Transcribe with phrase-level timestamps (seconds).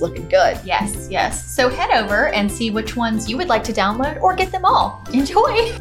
[0.00, 0.58] looking good.
[0.64, 1.54] Yes, yes.
[1.54, 4.64] So head over and see which ones you would like to download or get them
[4.64, 5.02] all.
[5.12, 5.72] Enjoy!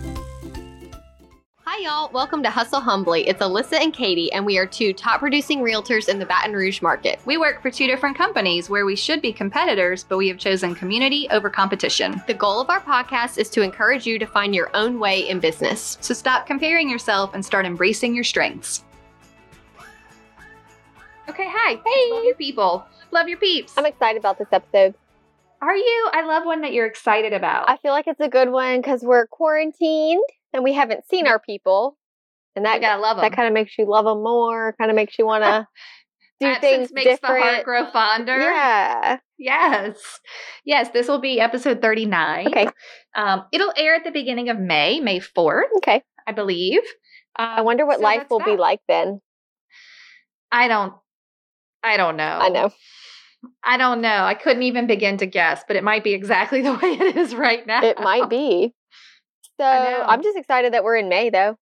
[1.69, 2.09] Hi, y'all.
[2.11, 3.27] Welcome to Hustle Humbly.
[3.27, 6.81] It's Alyssa and Katie, and we are two top producing realtors in the Baton Rouge
[6.81, 7.19] market.
[7.25, 10.73] We work for two different companies where we should be competitors, but we have chosen
[10.73, 12.19] community over competition.
[12.25, 15.39] The goal of our podcast is to encourage you to find your own way in
[15.39, 15.97] business.
[16.01, 18.83] So stop comparing yourself and start embracing your strengths.
[21.29, 21.79] Okay, hi.
[21.85, 22.11] Hey.
[22.11, 22.87] Love people.
[23.11, 23.73] Love your peeps.
[23.77, 24.95] I'm excited about this episode.
[25.61, 26.09] Are you?
[26.13, 27.69] I love one that you're excited about.
[27.69, 31.39] I feel like it's a good one because we're quarantined and we haven't seen our
[31.39, 31.97] people,
[32.55, 33.23] and that gotta love them.
[33.23, 34.75] that kind of makes you love them more.
[34.79, 35.67] Kind of makes you want to
[36.39, 37.43] do things makes different.
[37.43, 38.37] the heart grow fonder.
[38.39, 39.17] yeah.
[39.39, 40.19] Yes.
[40.65, 42.47] Yes, this will be episode 39.
[42.47, 42.67] Okay.
[43.15, 46.03] Um, it'll air at the beginning of May, May 4th, Okay.
[46.27, 46.81] I believe.
[47.37, 49.21] Um, I wonder what so life will be like then.
[50.51, 50.93] I don't
[51.83, 52.39] I don't know.
[52.41, 52.71] I know.
[53.63, 54.23] I don't know.
[54.23, 57.35] I couldn't even begin to guess, but it might be exactly the way it is
[57.35, 57.83] right now.
[57.83, 58.73] It might be.
[59.59, 59.65] So.
[59.65, 61.57] I'm just excited that we're in May though.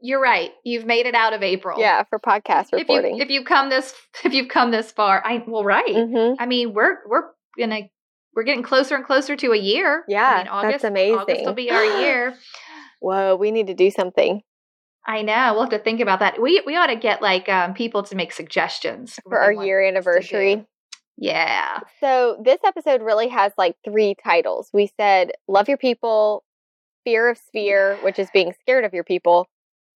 [0.00, 0.52] You're right.
[0.64, 1.80] You've made it out of April.
[1.80, 3.18] Yeah, for podcast If you reporting.
[3.18, 3.92] if you've come this
[4.24, 5.92] if you've come this far, I well right.
[5.94, 7.24] hmm I mean, we're we're
[7.58, 7.82] gonna
[8.34, 10.04] we're getting closer and closer to a year.
[10.06, 12.34] Yeah, I mean, that's August, August will be our year.
[13.00, 14.42] Whoa, we need to do something
[15.08, 15.54] I know.
[15.54, 16.40] We'll have to think about that.
[16.40, 19.88] We we ought to get like um, people to make suggestions for our year us
[19.88, 19.96] to do.
[19.96, 20.66] anniversary.
[21.16, 21.80] Yeah.
[21.98, 24.68] So this episode really has like three titles.
[24.74, 26.44] We said love your people,
[27.04, 29.48] fear of sphere, which is being scared of your people,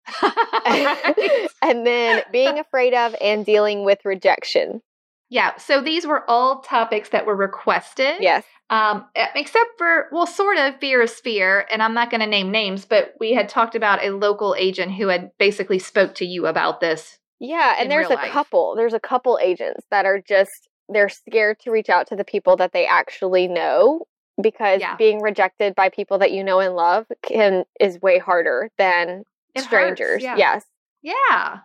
[0.65, 4.81] and then being afraid of and dealing with rejection.
[5.29, 5.55] Yeah.
[5.57, 8.15] So these were all topics that were requested.
[8.19, 8.43] Yes.
[8.71, 12.51] Um, except for, well, sort of fear of sphere, and I'm not going to name
[12.51, 16.45] names, but we had talked about a local agent who had basically spoke to you
[16.45, 17.17] about this.
[17.39, 18.31] Yeah, and there's a life.
[18.31, 18.75] couple.
[18.75, 22.55] There's a couple agents that are just they're scared to reach out to the people
[22.57, 24.05] that they actually know
[24.41, 24.95] because Yeah.
[24.97, 29.23] being rejected by people that you know and love can is way harder than
[29.55, 30.21] It hurts, strangers.
[30.23, 30.35] yeah.
[30.37, 30.65] Yes.
[31.01, 31.59] Yeah.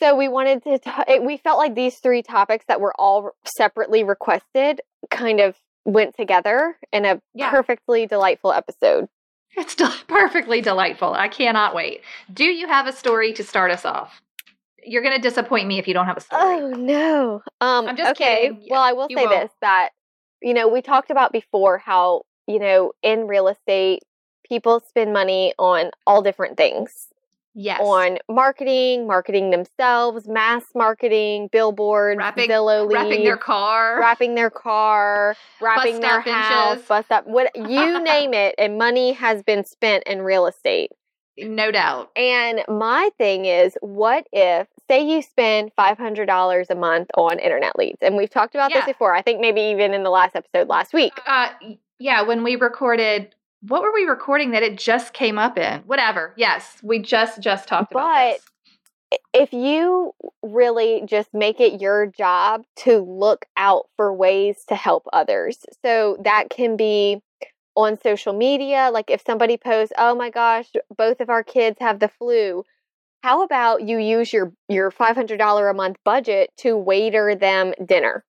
[0.00, 0.78] So we wanted to.
[0.78, 4.80] T- we felt like these three topics that were all separately requested
[5.10, 7.50] kind of went together in a Yeah.
[7.50, 9.08] perfectly delightful episode.
[9.56, 11.12] It's del- perfectly delightful.
[11.12, 12.00] I cannot wait.
[12.32, 14.20] Do you have a story to start us off?
[14.82, 16.42] You're going to disappoint me if you don't have a story.
[16.42, 17.42] Oh no.
[17.60, 17.86] Um.
[17.88, 18.48] I'm just okay.
[18.48, 18.66] kidding.
[18.70, 19.40] Well, I will You say won't.
[19.42, 19.90] this: that
[20.40, 24.00] you know we talked about before how you know in real estate
[24.48, 27.08] people spend money on all different things
[27.54, 27.80] yes.
[27.82, 33.98] on marketing, marketing themselves, mass marketing, billboards, Wrapping- Zillow wrapping their car.
[34.00, 39.42] wrapping their car, wrapping their house, bust up, what you name it, and money has
[39.42, 40.90] been spent in real estate.
[41.38, 42.10] no doubt.
[42.16, 47.38] And my thing is, what if, say, you spend five hundred dollars a month on
[47.38, 48.78] internet leads, and we've talked about Yeah.
[48.80, 49.14] this before.
[49.14, 51.12] I think maybe even in the last episode last week.
[51.26, 51.48] Uh,
[51.98, 55.80] yeah, when we recorded, what were we recording that it just came up in?
[55.80, 56.32] Whatever.
[56.36, 59.20] Yes, we just just talked about But this.
[59.34, 60.12] If you
[60.42, 66.16] really just make it your job to look out for ways to help others, so
[66.22, 67.20] that can be
[67.74, 68.90] on social media.
[68.92, 72.64] Like if somebody posts, "Oh my gosh, both of our kids have the flu,"
[73.22, 77.74] how about you use your your five hundred dollar a month budget to Waitr them
[77.84, 78.24] dinner?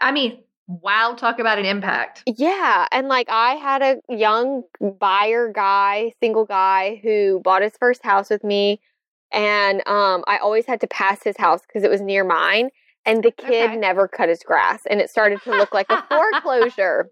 [0.00, 2.22] I mean, wow, talk about an impact.
[2.26, 8.04] Yeah, and like I had a young buyer guy, single guy who bought his first
[8.04, 8.80] house with me
[9.32, 12.70] and um I always had to pass his house cuz it was near mine
[13.04, 13.76] and the kid Okay.
[13.76, 17.10] never cut his grass and it started to look like a foreclosure.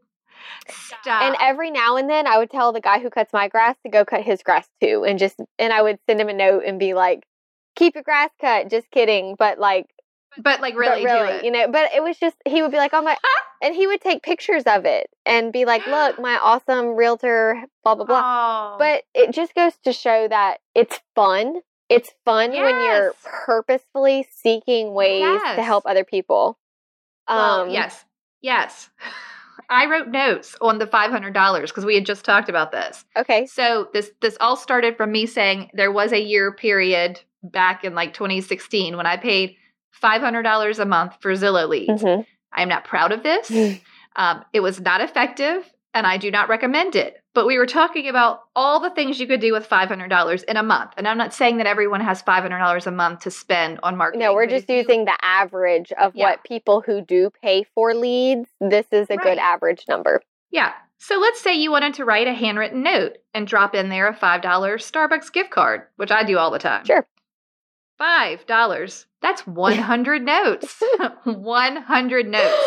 [0.69, 1.23] Stop.
[1.23, 3.91] And every now and then I would tell the guy who cuts my grass to
[3.91, 6.79] go cut his grass too and just and I would send him a note and
[6.79, 7.25] be like
[7.77, 9.87] keep your grass cut, just kidding, but like
[10.39, 11.45] but like but really, do really, it.
[11.45, 13.17] you know, but it was just he would be like, "Oh my,"
[13.63, 17.95] and he would take pictures of it and be like, "Look, my awesome realtor, blah
[17.95, 18.77] blah blah." Oh.
[18.79, 21.61] But it just goes to show that it's fun.
[21.89, 26.59] It's fun when you're purposefully seeking ways to help other people.
[27.29, 28.05] Well, Um, yes,
[28.41, 28.91] yes.
[29.71, 33.05] I wrote notes on the five hundred dollars because we had just talked about this.
[33.17, 33.47] Okay.
[33.47, 37.95] So this this all started from me saying there was a year period back in
[37.95, 39.57] like 2016 when I paid
[40.01, 42.03] five hundred dollars a month for Zillow leads.
[42.03, 42.27] Mhm.
[42.53, 43.51] I am not proud of this.
[44.17, 47.21] um, it was not effective, and I do not recommend it.
[47.35, 50.63] But we were talking about all the things you could do with $500 in a
[50.63, 50.93] month.
[50.97, 54.21] And I'm not saying that everyone has $500 a month to spend on marketing.
[54.25, 56.27] No, we're just using the average of Yeah.
[56.31, 58.49] what people who do pay for leads.
[58.61, 59.23] This is a Right.
[59.25, 60.23] good average number.
[60.53, 60.73] Yeah.
[60.99, 64.15] So let's say you wanted to write a handwritten note and drop in there a
[64.15, 66.85] $5 Starbucks gift card, which I do all the time.
[66.85, 67.05] Sure.
[68.01, 69.05] $5.
[69.23, 70.83] That's 100 notes.
[71.25, 72.65] 100 notes.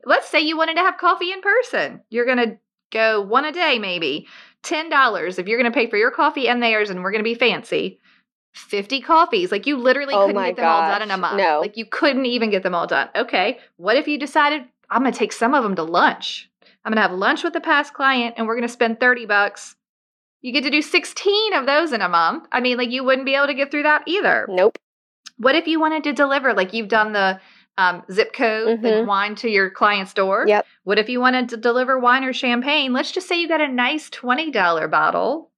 [0.04, 2.00] Let's say you wanted to have coffee in person.
[2.10, 2.58] You're going to
[2.90, 4.26] go one a day, maybe.
[4.64, 7.30] $10 if you're going to pay for your coffee and theirs, and we're going to
[7.30, 8.00] be fancy.
[8.54, 9.52] 50 coffees.
[9.52, 11.36] Like you literally Oh couldn't get them all done in a month.
[11.36, 11.60] no.
[11.60, 13.08] Like you couldn't even get them all done.
[13.14, 13.58] Okay.
[13.76, 16.50] What if you decided, I'm going to take some of them to lunch?
[16.84, 19.26] I'm going to have lunch with the past client and we're going to spend 30
[19.26, 19.76] bucks.
[20.40, 22.46] You get to do 16 of those in a month.
[22.52, 24.46] I mean, like you wouldn't be able to get through that either.
[24.48, 24.78] Nope.
[25.36, 27.40] What if you wanted to deliver, like you've done the
[27.76, 29.06] um, zip code, the Mhm.
[29.06, 30.44] wine to your client's door?
[30.48, 30.66] Yep.
[30.84, 32.92] What if you wanted to deliver wine or champagne?
[32.92, 35.50] Let's just say you got a nice $20 bottle,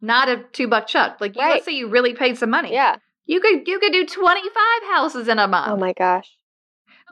[0.00, 1.18] not a two buck chuck.
[1.20, 1.52] Like, you, Right.
[1.52, 2.72] let's say you really paid some money.
[2.72, 2.96] Yeah.
[3.26, 5.70] You could you could do 25 houses in a month.
[5.70, 6.36] Oh my gosh.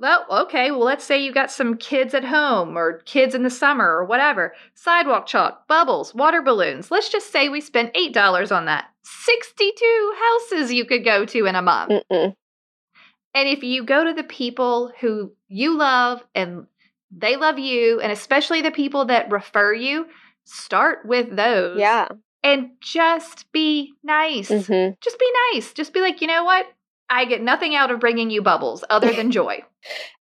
[0.01, 0.71] Well, okay.
[0.71, 4.05] Well, let's say you got some kids at home or kids in the summer or
[4.05, 4.55] whatever.
[4.75, 6.91] Sidewalk chalk, bubbles, water balloons.
[6.91, 8.87] Let's just say we spent $8 on that.
[9.03, 11.93] 62 houses you could go to in a month.
[12.11, 12.35] Mm-mm.
[13.35, 16.67] And if you go to the people who you love and
[17.11, 20.07] they love you, and especially the people that refer you,
[20.45, 21.79] start with those.
[21.79, 22.09] Yeah.
[22.43, 24.49] And just be nice.
[24.49, 25.73] hmm Just be nice.
[25.75, 26.67] Just be like, you know what?
[27.11, 29.63] I get nothing out of bringing you bubbles other than joy.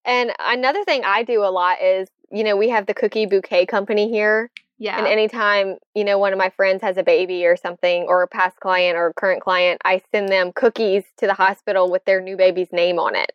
[0.05, 3.65] And another thing I do a lot is, you know, we have the cookie bouquet
[3.65, 4.49] company here.
[4.79, 4.97] Yeah.
[4.97, 8.27] And anytime, you know, one of my friends has a baby or something, or a
[8.27, 12.21] past client or a current client, I send them cookies to the hospital with their
[12.21, 13.33] new baby's name on it.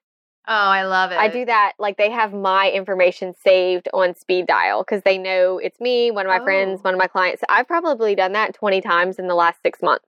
[0.48, 1.18] oh, I love it.
[1.18, 1.72] I do that.
[1.78, 6.24] Like they have my information saved on speed dial because they know it's me, one
[6.26, 6.82] of my friends, Oh.
[6.82, 7.42] one of my clients.
[7.48, 10.06] I've probably done that 20 times in the last six months.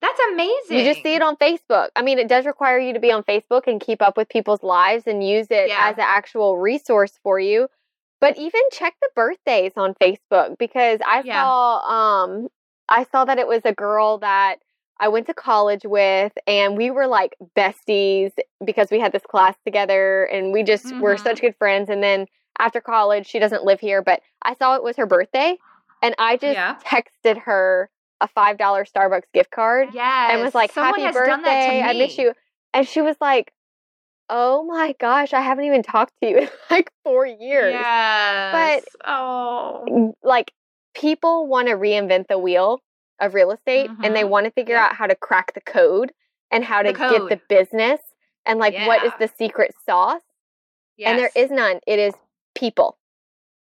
[0.00, 0.78] That's amazing.
[0.78, 1.88] You just see it on Facebook.
[1.96, 4.62] I mean, it does require you to be on Facebook and keep up with people's
[4.62, 5.88] lives and use it Yeah.
[5.88, 7.68] as an actual resource for you.
[8.20, 11.42] But even check the birthdays on Facebook because I Yeah.
[11.42, 11.78] saw
[12.22, 12.48] um
[12.88, 14.56] I saw that it was a girl that
[15.00, 18.32] I went to college with and we were like besties
[18.64, 21.20] because we had this class together and we just were Mhm.
[21.22, 22.26] such good friends and then
[22.58, 25.56] after college she doesn't live here but I saw it was her birthday
[26.02, 26.76] and I just Yeah.
[26.84, 27.90] texted her
[28.20, 30.30] a $5 Starbucks gift card Yes.
[30.32, 31.82] and was like, Someone "Happy has done that to birthday!
[31.82, 32.32] I miss you."
[32.74, 33.52] And she was like,
[34.28, 38.84] "Oh my gosh, I haven't even talked to you in like four years." Yes.
[39.06, 39.84] oh.
[39.88, 40.52] Mm, Like
[40.94, 42.80] people want to reinvent the wheel
[43.20, 44.28] of real estate, and they Mhm.
[44.30, 44.90] want to figure Yep.
[44.90, 46.12] out how to crack the code
[46.50, 48.00] and how The to get the business
[48.46, 50.22] and like what is the secret sauce.
[50.96, 51.10] Yes.
[51.10, 51.80] And there is none.
[51.86, 52.14] It is
[52.54, 52.96] people.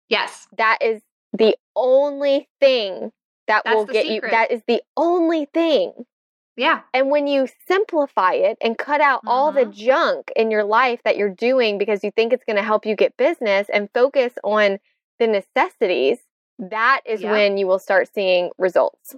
[0.08, 0.46] Yes.
[0.58, 1.02] That is
[1.32, 3.12] the only thing
[3.48, 4.20] that That's will get you.
[4.20, 5.92] That is the only thing.
[6.56, 6.80] Yeah.
[6.92, 9.72] And when you simplify it and cut out all the Mhm.
[9.72, 12.94] junk in your life that you're doing because you think it's going to help you
[12.94, 14.78] get business and focus on
[15.18, 16.18] the necessities,
[16.58, 17.32] that is Yeah.
[17.32, 19.16] when you will start seeing results.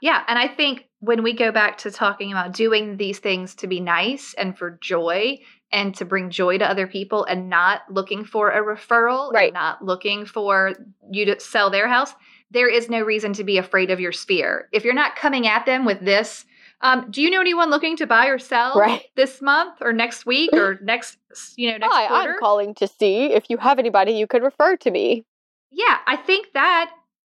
[0.00, 0.22] Yeah.
[0.28, 3.80] And I think when we go back to talking about doing these things to be
[3.80, 5.38] nice and for joy
[5.72, 9.52] and to bring joy to other people and not looking for a referral, Right.
[9.52, 10.74] not looking for
[11.10, 12.14] you to sell their house,
[12.50, 14.68] there is no reason to be afraid of your sphere.
[14.72, 16.44] If you're not coming at them with this,
[16.80, 19.02] um, do you know anyone looking to buy or sell Right.
[19.16, 21.18] this month or next week or next,
[21.56, 22.32] you know, next Hi, quarter?
[22.34, 25.24] I'm calling to see if you have anybody you could refer to me.
[25.70, 26.90] yeah, I think that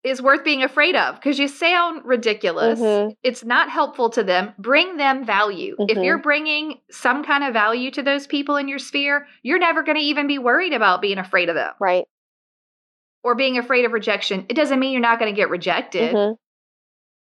[0.04, 2.80] is worth being afraid of because you sound ridiculous.
[2.80, 3.16] Mhm.
[3.22, 4.54] It's not helpful to them.
[4.58, 5.76] Bring them value.
[5.88, 6.04] If Mhm.
[6.06, 9.98] you're bringing some kind of value to those people in your sphere, you're never going
[9.98, 12.08] to even be worried about being afraid of them Right.
[13.24, 14.46] Or being afraid of rejection.
[14.50, 16.38] It doesn't mean you're not going to get rejected, Mhm.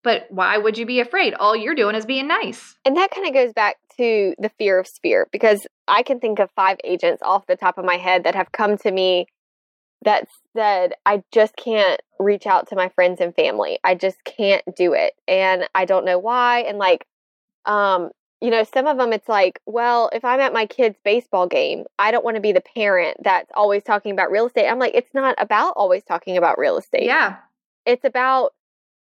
[0.04, 1.34] but why would you be afraid?
[1.34, 2.76] All you're doing is being nice.
[2.86, 6.40] And that kind of goes back to the fear of sphere because I can think
[6.40, 9.28] of five agents off the top of my head that have come to me
[10.04, 13.80] that said, I just can't reach out to my friends and family.
[13.84, 15.14] I just can't do it.
[15.28, 16.60] And I don't know why.
[16.62, 17.06] And like,
[17.66, 21.48] um, you know, some of them it's like, well, if I'm at my kid's baseball
[21.48, 24.68] game, I don't want to be the parent that's always talking about real estate.
[24.70, 27.38] I'm like, it's not about always talking about real estate Yeah.
[27.86, 28.54] it's about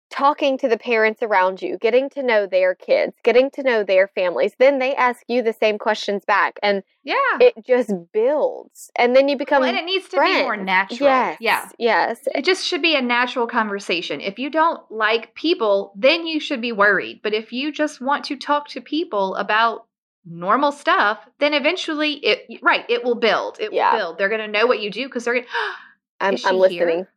[0.09, 4.07] talking to the parents around you, getting to know their kids, getting to know their
[4.07, 4.53] families.
[4.57, 7.15] Then they ask you the same questions back, and Yeah.
[7.41, 8.89] it just builds.
[8.95, 11.09] And then you become Well, and it needs to be more natural.
[11.09, 11.69] Yes, Yeah.
[11.77, 14.21] yes, It just should be a natural conversation.
[14.21, 17.21] If you don't like people, then you should be worried.
[17.23, 19.85] But if you just want to talk to people about
[20.25, 23.57] normal stuff, then eventually it right, it will build.
[23.59, 23.91] It Yeah.
[23.93, 24.17] will build.
[24.17, 25.47] They're gonna know what you do because they're gonna
[26.19, 26.87] I'm, I'm listening.
[26.89, 27.09] here?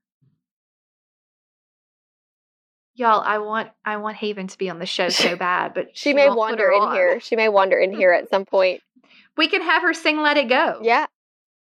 [3.00, 6.12] Y'all, I want I want Haven to be on the show so bad, but She,
[6.12, 6.94] may wander in on.
[6.94, 7.18] here.
[7.18, 8.82] She may wander in here at some point.
[9.36, 11.06] We can have her sing "Let It Go." Yeah.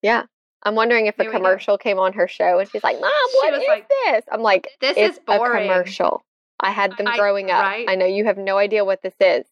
[0.03, 0.23] Yeah.
[0.61, 1.37] I'm wondering if a There go.
[1.37, 4.23] commercial came on her show and she's like, Mom, She what is like, this?
[4.31, 5.69] I'm like, This is boring.
[5.69, 6.23] a commercial.
[6.59, 7.63] I had them I- growing up.
[7.63, 7.85] right?
[7.89, 9.45] I know you have no idea what this is.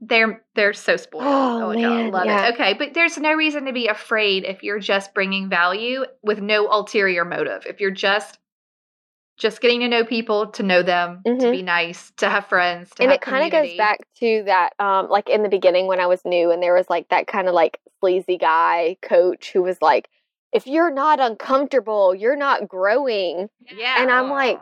[0.00, 1.24] They're they're so spoiled.
[1.26, 2.46] Oh, oh god, I man, love yeah.
[2.48, 2.54] it.
[2.54, 6.66] Okay, but there's no reason to be afraid if you're just bringing value with no
[6.68, 7.66] ulterior motive.
[7.66, 8.38] If you're just
[9.40, 11.50] just getting to know people, to know them, to Mhm.
[11.50, 14.74] be nice, to have friends, to and have it kind of goes back to that
[14.78, 17.48] um like in the beginning when i was new and there was like that kind
[17.48, 20.08] of like sleazy guy coach who was like
[20.52, 23.48] if you're not uncomfortable you're not growing.
[23.70, 24.60] Yeah, and I'm like,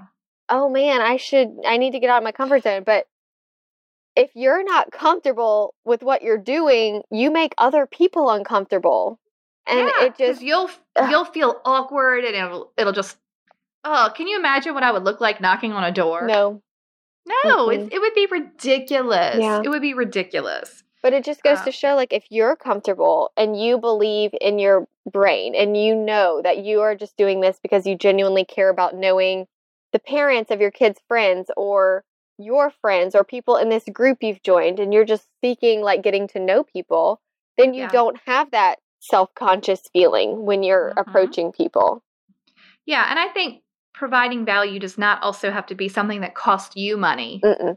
[0.48, 2.84] oh man i should i need to get out of my comfort zone.
[2.84, 3.06] But
[4.16, 9.18] if you're not comfortable with what you're doing you make other people uncomfortable.
[9.66, 11.10] And Yeah, it just you'll ugh.
[11.10, 13.16] you'll feel awkward and it'll it'll just
[13.84, 16.62] oh can you imagine what i would look like knocking on a door no
[17.26, 19.60] no it's, it would be ridiculous Yeah.
[19.64, 23.30] it would be ridiculous But it just goes Um, to show like if you're comfortable
[23.36, 27.58] and you believe in your brain and you know that you are just doing this
[27.62, 29.46] because you genuinely care about knowing
[29.92, 32.04] the parents of your kids' friends or
[32.36, 36.28] your friends or people in this group you've joined and you're just seeking like getting
[36.28, 37.20] to know people,
[37.56, 37.88] then you Yeah.
[37.90, 41.00] don't have that self-conscious feeling when you're Mhm.
[41.00, 42.02] approaching people.
[42.86, 43.62] yeah and i think
[43.98, 47.76] providing value does not also have to be something that costs you money Mm-mm.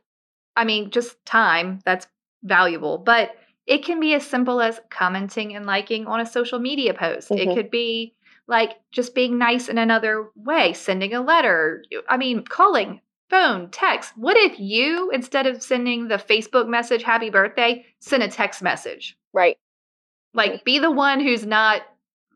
[0.56, 2.08] i mean just time that's
[2.44, 3.32] valuable but
[3.66, 7.40] it can be as simple as commenting and liking on a social media post Mhm.
[7.40, 8.14] it could be
[8.48, 14.14] like just being nice in another way sending a letter i mean calling phone text
[14.18, 19.18] what if you instead of sending the facebook message happy birthday send a text message
[19.34, 19.58] Right.
[20.34, 21.82] like be the one who's not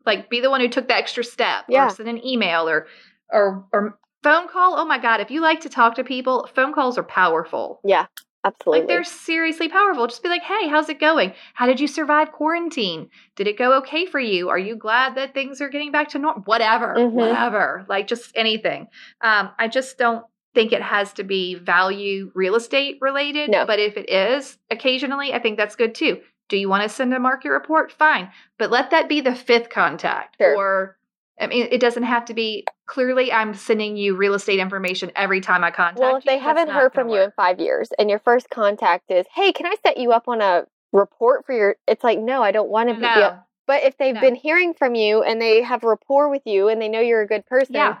[0.06, 1.86] like be the one who took the extra step Yeah.
[1.86, 2.86] or send an email or
[3.30, 6.72] or or phone call oh my god if you like to talk to people phone
[6.72, 8.06] calls are powerful Yeah.
[8.44, 8.80] Absolutely.
[8.80, 10.06] like they're seriously powerful.
[10.06, 11.32] Just be like, hey, how's it going?
[11.54, 13.10] How did you survive quarantine?
[13.34, 14.50] Did it go okay for you?
[14.50, 16.42] Are you glad that things are getting back to normal?
[16.44, 17.10] Whatever, Mhm.
[17.10, 17.84] whatever.
[17.88, 18.86] Like just anything.
[19.20, 23.50] Um, I just don't think it has to be value real estate related.
[23.50, 23.66] No.
[23.66, 26.20] But if it is occasionally, I think that's good too.
[26.48, 27.90] Do you want to send a market report?
[27.90, 28.30] Fine.
[28.60, 30.36] But let that be the fifth contact.
[30.40, 30.54] Sure.
[30.56, 30.96] Or
[31.40, 35.40] I mean, it doesn't have to be clearly I'm sending you real estate information every
[35.40, 38.18] time I contact Well, if they haven't heard from you in five years and your
[38.20, 42.04] first contact is, hey, can I set you up on a report for your, it's
[42.04, 43.00] like, no, I don't want to be.
[43.02, 43.38] No.
[43.66, 44.20] But if they've No.
[44.20, 47.26] been hearing from you and they have rapport with you and they know you're a
[47.26, 47.96] good person Yeah.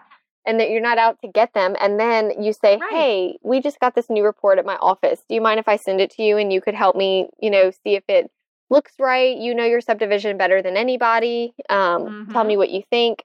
[0.46, 2.90] and that you're not out to get them, and then you say, Right.
[2.92, 5.24] hey, we just got this new report at my office.
[5.28, 7.50] Do you mind if I send it to you and you could help me, you
[7.50, 8.30] know, see if it
[8.70, 9.36] looks right?
[9.36, 11.52] You know your subdivision better than anybody.
[11.68, 12.46] Um, Tell Mhm.
[12.46, 13.24] me what you think.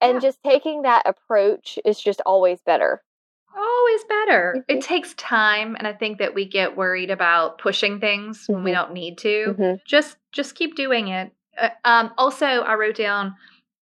[0.00, 0.20] And Yeah.
[0.20, 3.02] just taking that approach is just always better.
[3.56, 4.54] Always better.
[4.58, 4.64] Mhm.
[4.76, 8.70] It takes time, and I think that we get worried about pushing things when we
[8.70, 8.74] Mhm.
[8.74, 9.54] don't need to.
[9.58, 9.84] Mhm.
[9.84, 11.32] Just just keep doing it.
[11.58, 13.34] Uh, um, also, I wrote down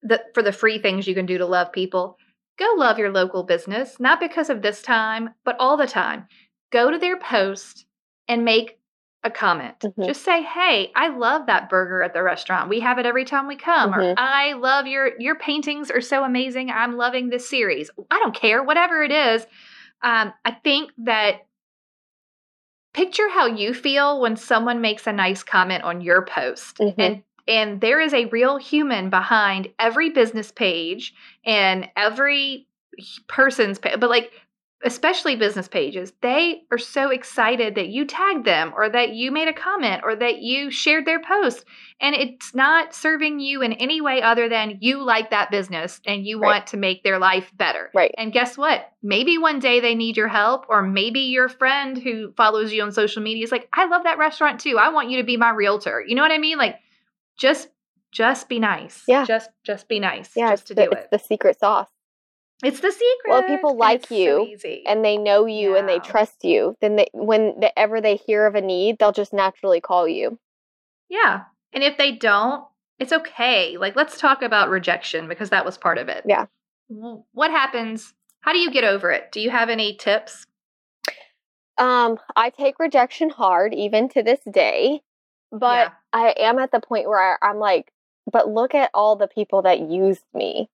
[0.01, 2.17] the for the free things you can do to love people.
[2.57, 6.27] Go love your local business, not because of this time, but all the time.
[6.71, 7.85] Go to their post
[8.27, 8.77] and make
[9.23, 9.79] a comment.
[9.79, 10.05] Mhm.
[10.05, 12.69] Just say, "Hey, I love that burger at the restaurant.
[12.69, 14.15] We have it every time we come." Or Mhm.
[14.17, 16.69] "I love your your paintings are so amazing.
[16.71, 19.47] I'm loving this series." I don't care, whatever it is.
[20.01, 21.45] Um, I think that
[22.93, 26.95] picture how you feel when someone makes a nice comment on your post Mhm.
[26.97, 31.13] and and there is a real human behind every business page
[31.45, 32.67] and every
[33.27, 34.31] person's page but like
[34.85, 39.47] especially business pages they are so excited that you tagged them or that you made
[39.47, 41.65] a comment or that you shared their post
[42.01, 46.25] and it's not serving you in any way other than you like that business and
[46.25, 46.47] you Right.
[46.47, 48.13] want to make their life better Right.
[48.17, 48.91] and guess what?
[49.01, 52.91] Maybe one day they need your help, or maybe your friend who follows you on
[52.93, 54.77] social media is like, I love that restaurant too.
[54.79, 56.01] I want you to be my realtor.
[56.07, 56.57] You know what I mean?
[56.57, 56.77] Like,
[57.37, 57.67] just
[58.11, 59.03] just be nice.
[59.07, 59.25] Yeah.
[59.25, 60.31] Just just be nice.
[60.35, 61.11] Yeah, Just to the, do it's it.
[61.11, 61.87] the secret sauce.
[62.63, 63.29] It's the secret.
[63.29, 64.83] Well, people like it's so you, easy.
[64.87, 68.61] and they know you and they trust you, then they, whenever they hear of a
[68.61, 70.39] need, they'll just naturally call you.
[71.09, 71.43] yeah.
[71.73, 72.63] And if they don't,
[72.99, 73.77] it's okay.
[73.77, 76.23] Like, let's talk about rejection because that was part of it.
[76.27, 76.45] Yeah.
[76.87, 78.13] What happens?
[78.41, 79.31] How do you get over it?
[79.31, 80.45] Do you have any tips?
[81.79, 85.01] Um, I take rejection hard even to this day,
[85.51, 85.89] but Yeah.
[86.13, 87.91] I am at the point where I, I'm like,
[88.31, 90.69] but look at all the people that used me.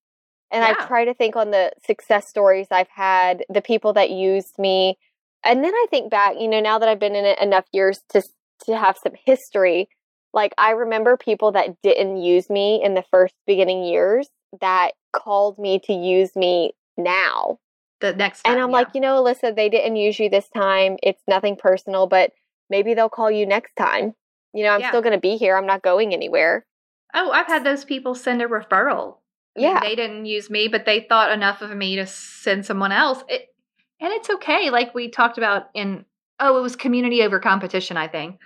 [0.52, 4.58] And I try to think on the success stories I've had, the people that used
[4.58, 4.98] me.
[5.44, 8.02] And then I think back, you know, now that I've been in it enough years
[8.10, 8.24] to
[8.66, 9.88] to have some history.
[10.34, 14.28] Like I remember people that didn't use me in the first beginning years
[14.62, 17.60] that called me to use me now.
[18.02, 18.76] The next time, And I'm yeah.
[18.76, 20.98] like, you know, Alyssa, they didn't use you this time.
[21.04, 22.32] It's nothing personal, but
[22.70, 24.14] maybe they'll call you next time.
[24.54, 24.90] You know, I'm Yeah.
[24.90, 25.58] still going to be here.
[25.58, 26.66] I'm not going anywhere.
[27.14, 29.18] oh, I've had those people send a referral.
[29.60, 29.80] I mean, Yeah.
[29.82, 33.24] they didn't use me, but they thought enough of me to send someone else.
[33.28, 33.54] It,
[34.00, 34.70] and it's okay.
[34.70, 36.06] Like we talked about in,
[36.40, 38.38] oh, it was community over competition, I think.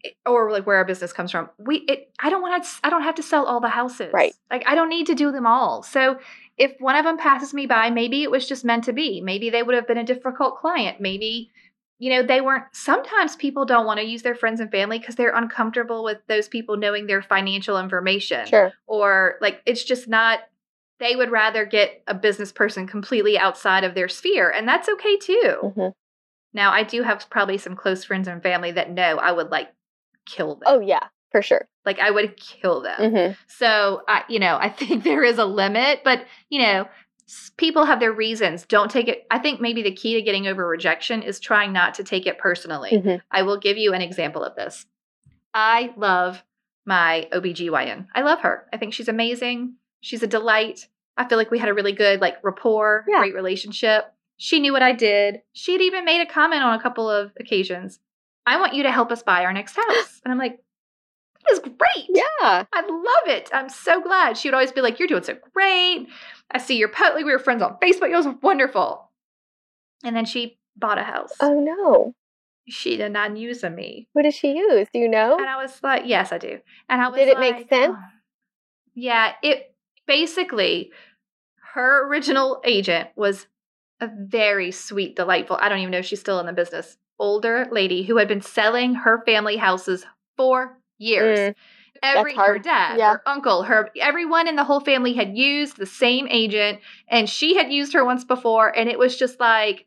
[0.00, 1.48] It- or like where our business comes from.
[1.58, 4.12] We, it, I don't want to, I don't have to sell all the houses.
[4.12, 4.34] Right.
[4.50, 5.82] Like I don't need to do them all.
[5.82, 6.18] So
[6.58, 9.20] if one of them passes me by, maybe it was just meant to be.
[9.22, 11.00] Maybe they would have been a difficult client.
[11.00, 11.50] Maybe,
[12.04, 12.64] you know, they weren't.
[12.72, 16.48] Sometimes people don't want to use their friends and family because they're uncomfortable with those
[16.48, 18.72] people knowing their financial information Sure.
[18.86, 20.40] or like it's just not
[21.00, 25.16] they would rather get a business person completely outside of their sphere and that's okay
[25.16, 25.88] too hmm
[26.52, 29.68] now i do have probably some close friends and family that know i would like
[30.26, 31.66] kill them Oh, yeah, for sure.
[31.86, 35.46] like i would kill them hmm so i you know i think there is a
[35.46, 36.86] limit but you know
[37.56, 40.66] people have their reasons don't take it i think maybe the key to getting over
[40.66, 44.44] rejection is trying not to take it personally hmm I will give you an example
[44.44, 44.86] of this.
[45.52, 46.42] I love
[46.86, 48.06] my OBGYN.
[48.14, 48.66] I love her.
[48.72, 49.74] I think she's amazing.
[50.00, 50.88] She's a delight.
[51.16, 53.18] I feel like we had a really good like rapport, Yeah.
[53.20, 54.04] great relationship.
[54.36, 55.42] She knew what I did.
[55.52, 58.00] She'd even made a comment on a couple of occasions.
[58.46, 60.20] I want you to help us buy our next house.
[60.24, 60.58] And I'm like,
[61.46, 62.06] that is great.
[62.08, 62.64] Yeah.
[62.72, 63.50] I love it.
[63.52, 64.36] I'm so glad.
[64.36, 66.08] She would always be like, You're doing so great.
[66.54, 67.14] I see your post.
[67.14, 68.10] Like we were friends on Facebook.
[68.10, 69.10] It was wonderful.
[70.04, 71.32] And then she bought a house.
[71.40, 72.14] Oh, no.
[72.68, 74.08] She did not use a me.
[74.12, 74.88] What did she use?
[74.92, 75.36] Do you know?
[75.36, 76.60] And I was like, yes, I do.
[76.88, 77.96] And I was Did it make sense?
[77.98, 78.02] "Oh."
[78.94, 79.74] Yeah, it
[80.06, 80.92] basically
[81.74, 83.48] her original agent was
[84.00, 85.58] a very sweet, delightful.
[85.60, 86.96] I don't even know if she's still in the business.
[87.18, 90.06] Older lady who had been selling her family houses
[90.36, 91.38] for years.
[91.38, 91.54] Mm,
[92.02, 93.12] Every her dad, Yeah.
[93.12, 97.56] her uncle, her everyone in the whole family had used the same agent, and she
[97.56, 99.86] had used her once before, and it was just like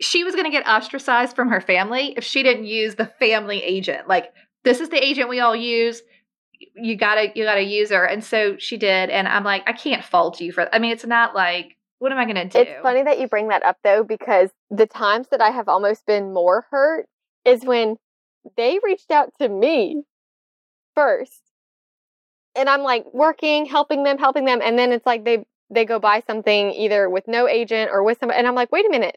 [0.00, 3.62] she was going to get ostracized from her family if she didn't use the family
[3.62, 4.08] agent.
[4.08, 4.32] Like
[4.64, 6.02] this is the agent we all use.
[6.76, 9.10] You gotta you gotta use her, and so she did.
[9.10, 10.68] And I'm like, I can't fault you for.
[10.74, 12.58] I mean, it's not like what am I going to do?
[12.58, 16.04] It's funny that you bring that up though, because the times that I have almost
[16.06, 17.06] been more hurt
[17.46, 17.96] is when
[18.56, 20.02] they reached out to me
[20.94, 21.40] first.
[22.56, 25.98] And I'm like working, helping them, helping them, and then it's like they they go
[25.98, 29.16] buy something either with no agent or with somebody and I'm like, wait a minute,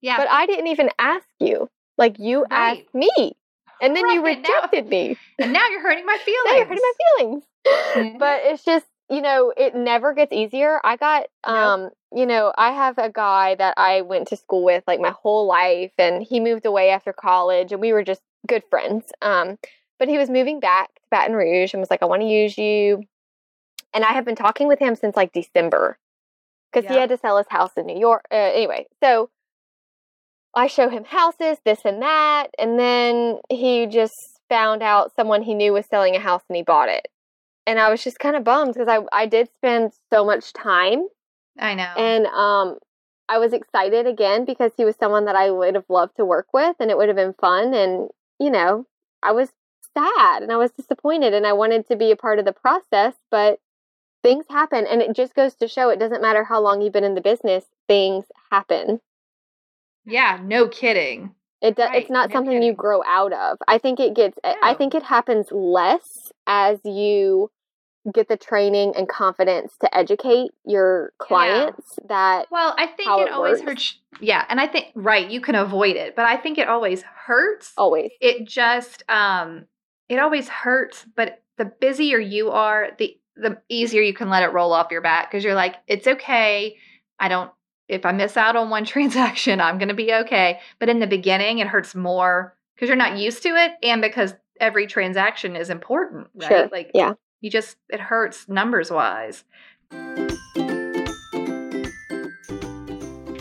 [0.00, 1.68] Yeah, but I didn't even ask you.
[1.98, 2.78] Like you Right.
[2.84, 3.36] asked me.
[3.82, 5.18] And then you Right, now- rejected me.
[5.38, 6.42] and now you're hurting my feelings.
[6.46, 7.44] Now you're hurting my feelings.
[7.96, 8.18] Mhm.
[8.18, 10.80] But it's just, you know, it never gets easier.
[10.84, 11.54] I got, Nope.
[11.56, 15.10] um, you know, I have a guy that I went to school with like my
[15.10, 19.12] whole life, and he moved away after college, and we were just good friends.
[19.20, 19.58] Um,
[19.98, 22.56] but he was moving back to Baton Rouge and was like, I want to use
[22.58, 23.04] you.
[23.94, 25.98] And I have been talking with him since like December
[26.72, 28.26] because he had to sell his house in New York.
[28.30, 29.30] Uh, anyway, so
[30.54, 32.48] I show him houses, this and that.
[32.58, 34.14] And then he just
[34.48, 37.08] found out someone he knew was selling a house and he bought it.
[37.66, 41.06] And I was just kind of bummed because I, I did spend so much time
[41.58, 41.92] I know.
[41.96, 42.78] and um,
[43.28, 46.46] I was excited again because he was someone that I would have loved to work
[46.52, 47.74] with and it would have been fun.
[47.74, 48.86] And, you know,
[49.22, 49.50] I was
[49.96, 53.14] sad and I was disappointed and I wanted to be a part of the process,
[53.30, 53.60] but
[54.22, 54.86] things happen.
[54.86, 57.20] And it just goes to show it doesn't matter how long you've been in the
[57.20, 59.00] business, things happen.
[60.04, 61.34] yeah, no kidding.
[61.62, 63.58] It Right, it's not no something you grow out of.
[63.66, 67.50] I think it gets I think it happens less as you
[68.12, 73.32] get the training and confidence to educate your clients that Well, I think it it
[73.32, 73.62] always works.
[73.62, 73.98] hurts.
[74.20, 77.72] Yeah, and I think right, you can avoid it, but I think it always hurts.
[77.76, 79.66] always It just um
[80.08, 84.52] it always hurts, but the busier you are, the the easier you can let it
[84.52, 86.76] roll off your back because you're like, it's okay.
[87.18, 87.50] I don't
[87.88, 90.60] if I miss out on one transaction, I'm going to be okay.
[90.78, 94.34] But in the beginning, it hurts more because you're not used to it and because
[94.60, 96.48] every transaction is important, right?
[96.48, 97.12] Sure, Like yeah.
[97.40, 99.44] you just it hurts numbers wise.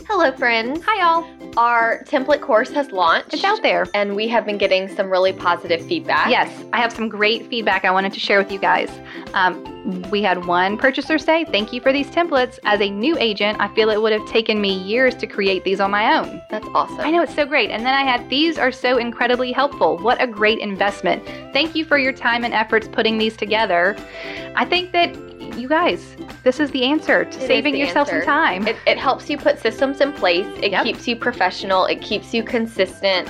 [0.07, 0.81] Hello, friends.
[0.85, 1.34] Hi y'all.
[1.57, 3.33] Our template course has launched.
[3.33, 3.87] It's out there.
[3.93, 6.29] And we have been getting some really positive feedback.
[6.29, 8.89] Yes, I have some great feedback I wanted to share with you guys.
[9.33, 9.63] Um,
[10.09, 12.59] we had one purchaser say, Thank you for these templates.
[12.65, 15.79] As a new agent, I feel it would have taken me years to create these
[15.79, 16.41] on my own.
[16.49, 16.99] That's awesome.
[16.99, 17.69] I know it's so great.
[17.69, 19.97] And then I had, These are so incredibly helpful.
[19.97, 21.23] What a great investment.
[21.53, 23.95] Thank you for your time and efforts putting these together.
[24.55, 25.15] I think that
[25.57, 28.21] you guys, this is the answer to It saving yourself answer.
[28.21, 28.67] some time.
[28.67, 30.45] It, it helps you put systems in place.
[30.61, 30.83] It Yep.
[30.85, 31.85] keeps you professional.
[31.85, 33.29] It keeps you consistent.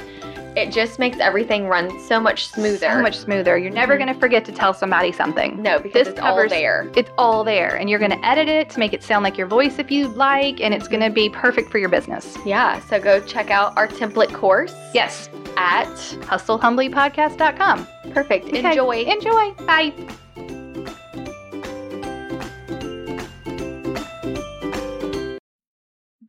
[0.57, 2.87] It just makes everything run so much smoother.
[2.89, 3.57] So much smoother.
[3.57, 4.05] You're never Mhm.
[4.05, 5.61] going to forget to tell somebody something.
[5.61, 6.87] No, because This it's all covers- there.
[6.95, 9.47] It's all there, and you're going to edit it to make it sound like your
[9.47, 12.37] voice if you'd like, and it's going to be perfect for your business.
[12.45, 15.87] Yeah, so go check out our template course Yes, at
[16.31, 17.85] hustlehumblypodcast.com.
[18.13, 18.47] perfect.
[18.47, 19.01] Okay, Enjoy.
[19.03, 19.51] Enjoy.
[19.65, 19.91] Bye.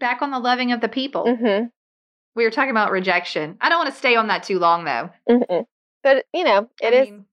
[0.06, 1.24] Back on the loving of the people.
[1.24, 1.66] Mm-hmm.
[2.36, 3.56] We were talking about rejection.
[3.60, 5.10] I don't want to stay on that too long, though.
[5.28, 5.62] Mm-hmm.
[6.04, 7.10] But you know, it I is.
[7.10, 7.24] mean-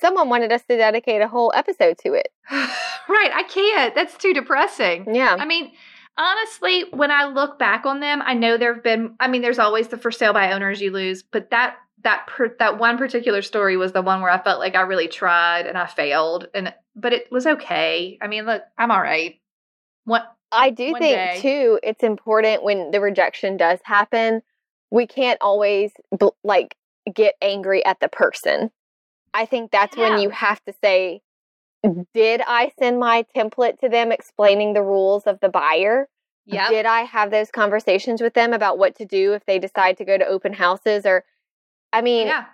[0.00, 2.28] Someone wanted us to dedicate a whole episode to it.
[2.50, 3.30] right.
[3.32, 3.94] I can't.
[3.94, 5.14] That's too depressing.
[5.14, 5.36] Yeah.
[5.38, 5.70] I mean,
[6.18, 9.14] honestly, when I look back on them, I know there have been.
[9.20, 12.56] I mean, there's always the for sale by owners you lose, but that that per,
[12.58, 15.78] that one particular story was the one where I felt like I really tried and
[15.78, 18.18] I failed, and but it was okay.
[18.20, 19.36] I mean, look, I'm all right.
[20.04, 20.35] What?
[20.52, 21.38] I do one think day.
[21.40, 21.80] too.
[21.82, 24.42] It's important when the rejection does happen.
[24.90, 26.76] We can't always bl- like
[27.12, 28.70] get angry at the person.
[29.34, 30.10] I think that's Yeah.
[30.10, 31.22] when you have to say,
[32.14, 36.08] "Did I send my template to them explaining the rules of the buyer?
[36.46, 36.68] Yeah.
[36.68, 40.04] Did I have those conversations with them about what to do if they decide to
[40.04, 41.24] go to open houses or
[41.92, 42.44] I mean, Yeah.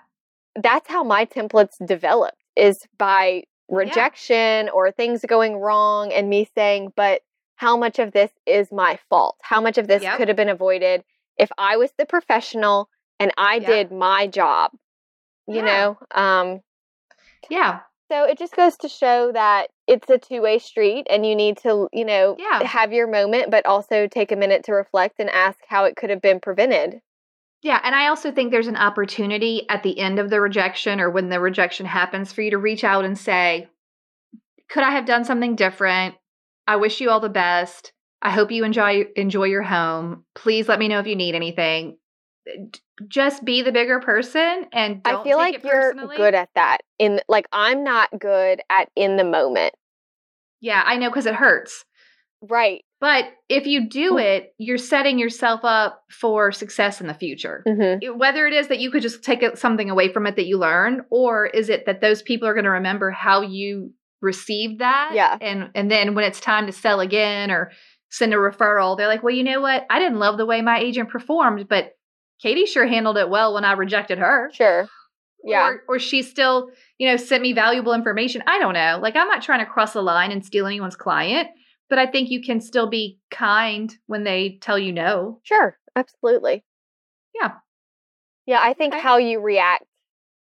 [0.54, 6.92] that's how my templates developed is by rejection or things going wrong and me saying,
[6.96, 7.22] but
[7.56, 9.36] how much of this is my fault?
[9.42, 10.16] How much of this Yep.
[10.16, 11.04] could have been avoided
[11.38, 12.88] if I was the professional
[13.20, 13.66] and I Yep.
[13.66, 14.72] did my job?
[15.46, 15.64] You Yeah.
[15.64, 15.98] know?
[16.10, 16.62] Um
[17.48, 17.80] Yeah.
[18.10, 21.88] so it just goes to show that it's a two-way street and you need to,
[21.92, 22.62] you know, Yeah.
[22.64, 26.10] have your moment but also take a minute to reflect and ask how it could
[26.10, 27.00] have been prevented.
[27.62, 31.08] Yeah, and I also think there's an opportunity at the end of the rejection or
[31.10, 33.68] when the rejection happens for you to reach out and say,
[34.68, 36.16] "Could I have done something different?
[36.66, 37.92] I wish you all the best.
[38.20, 40.24] I hope you enjoy enjoy your home.
[40.34, 41.98] Please let me know if you need anything."
[43.06, 46.16] Just be the bigger person and don't I feel like you're personally.
[46.16, 46.78] good at that.
[46.98, 49.74] In like I'm not good at in the moment.
[50.60, 51.84] Yeah, I know because it hurts.
[52.40, 52.82] Right.
[53.00, 57.62] But if you do it, you're setting yourself up for success in the future.
[57.66, 60.58] hmm whether it is that you could just take something away from it that you
[60.58, 65.10] learn or is it that those people are going to remember how you received that
[65.14, 65.36] Yeah.
[65.40, 67.72] and and then when it's time to sell again or
[68.10, 70.78] send a referral they're like well you know what i didn't love the way my
[70.78, 71.92] agent performed but
[72.40, 74.88] katie sure handled it well when i rejected her Sure.
[75.44, 75.66] Yeah.
[75.66, 79.28] or, or she still you know sent me valuable information i don't know like i'm
[79.28, 81.48] not trying to cross the line and steal anyone's client
[81.90, 85.76] but i think you can still be kind when they tell you no Sure.
[85.96, 86.64] Absolutely.
[87.34, 87.52] Yeah.
[88.46, 89.02] Yeah, I think Okay.
[89.02, 89.84] how you react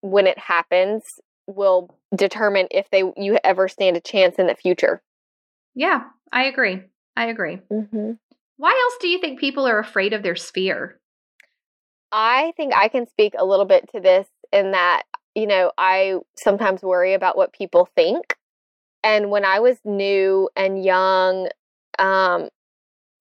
[0.01, 1.03] when it happens
[1.55, 5.01] will determine if they you ever stand a chance in the future.
[5.75, 6.81] yeah i agree
[7.15, 8.11] i agree hmm
[8.57, 10.99] Why else do you think people are afraid of their sphere?
[12.11, 15.03] I think I can speak a little bit to this in that,
[15.35, 18.35] you know, I sometimes worry about what people think.
[19.03, 21.47] And when I was new and young,
[21.99, 22.49] um,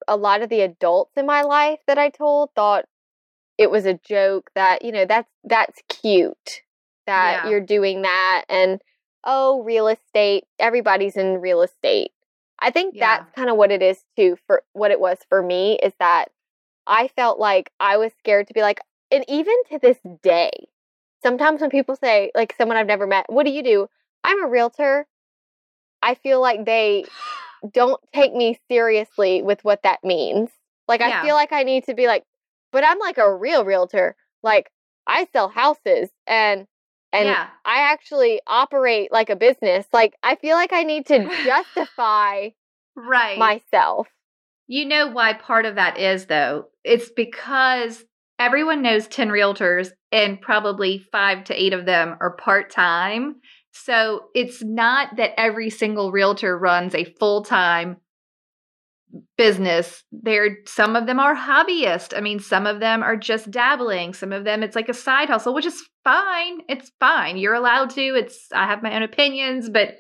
[0.09, 2.87] a lot of the adults in my life that I told thought
[3.59, 6.63] it was a joke that, you know, that's that's cute
[7.09, 7.51] that Yeah.
[7.51, 8.81] you're doing that and
[9.25, 12.13] oh, real estate, everybody's in real estate.
[12.61, 13.19] I think Yeah.
[13.19, 16.31] that's kind of what it is too for what it was for me is that
[16.87, 20.51] I felt like I was scared to be like, and even to this day,
[21.23, 23.89] sometimes when people say, like someone I've never met, what do you do?
[24.25, 25.07] I'm a realtor.
[26.01, 27.05] I feel like they
[27.73, 30.51] don't take me seriously with what that means.
[30.87, 31.21] Like, Yeah.
[31.21, 32.25] I feel like I need to be like,
[32.73, 34.15] but I'm like a real realtor.
[34.43, 34.71] Like,
[35.07, 36.67] I sell houses and,
[37.13, 37.49] and yeah.
[37.65, 39.87] I actually operate like a business.
[39.93, 42.51] Like, I feel like I need to justify
[42.97, 43.39] Right.
[43.39, 44.09] myself.
[44.67, 46.67] you know why part of that is though?
[46.85, 48.05] It's because
[48.39, 53.37] everyone knows 10 realtors and probably 5 to 8 of them are part-time.
[53.73, 57.99] So it's not that every single realtor runs a full-time
[59.37, 60.05] business.
[60.13, 62.17] There some of them are hobbyists.
[62.17, 64.15] I mean, some of them are just dabbling.
[64.15, 66.61] Some of them it's like a side hustle, which is fine.
[66.69, 67.37] It's fine.
[67.37, 68.01] You're allowed to.
[68.01, 69.97] It's I have my own opinions, but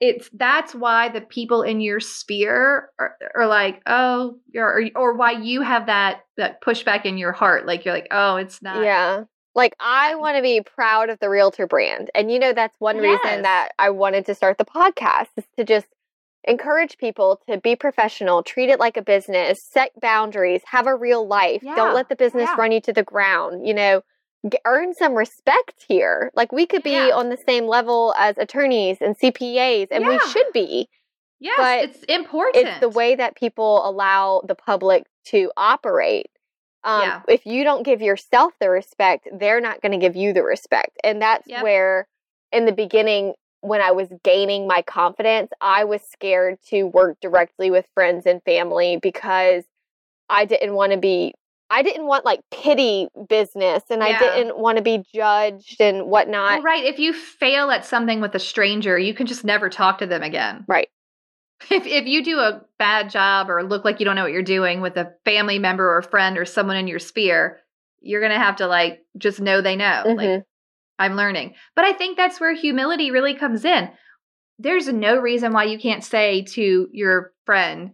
[0.00, 5.16] it's that's why the people in your sphere are, are like, oh, you're, or, or
[5.16, 7.66] why you have that that pushback in your heart.
[7.66, 8.82] Like you're like, oh, it's not.
[8.82, 9.24] Yeah.
[9.54, 10.20] Like I mm.
[10.20, 12.10] want to be proud of the realtor brand.
[12.14, 13.20] And you know that's one Yes.
[13.22, 15.86] reason that I wanted to start the podcast is to just
[16.44, 21.26] encourage people to be professional, treat it like a business, set boundaries, have a real
[21.26, 21.62] life.
[21.62, 21.74] Yeah.
[21.76, 22.56] Don't let the business Yeah.
[22.58, 24.02] run you to the ground, you know.
[24.50, 26.32] G- earn some respect here.
[26.34, 27.10] Like we could be Yeah.
[27.14, 30.88] on the same level as attorneys and CPAs and we should be.
[31.38, 32.66] Yes, But it's important.
[32.66, 36.26] It's the way that people allow the public to operate.
[36.84, 37.22] Um, Yeah.
[37.28, 40.96] If you don't give yourself the respect, they're not going to give you the respect.
[41.04, 41.62] And that's Yep.
[41.62, 42.08] where,
[42.50, 47.70] in the beginning, when I was gaining my confidence, I was scared to work directly
[47.70, 49.64] with friends and family because
[50.28, 51.32] I didn't want to be.
[51.70, 56.56] I didn't want like pity business and I didn't want to be judged and whatnot.
[56.56, 56.84] Well, right.
[56.84, 60.22] If you fail at something with a stranger, you can just never talk to them
[60.22, 60.64] again.
[60.68, 60.88] Right.
[61.70, 64.42] If if you do a bad job or look like you don't know what you're
[64.42, 67.60] doing with a family member or friend or someone in your sphere,
[68.00, 70.02] you're gonna have to like just know they know.
[70.04, 70.44] Like Mhm.
[71.02, 71.54] I'm learning.
[71.74, 73.90] But I think that's where humility really comes in.
[74.58, 77.92] There's no reason why you can't say to your friend,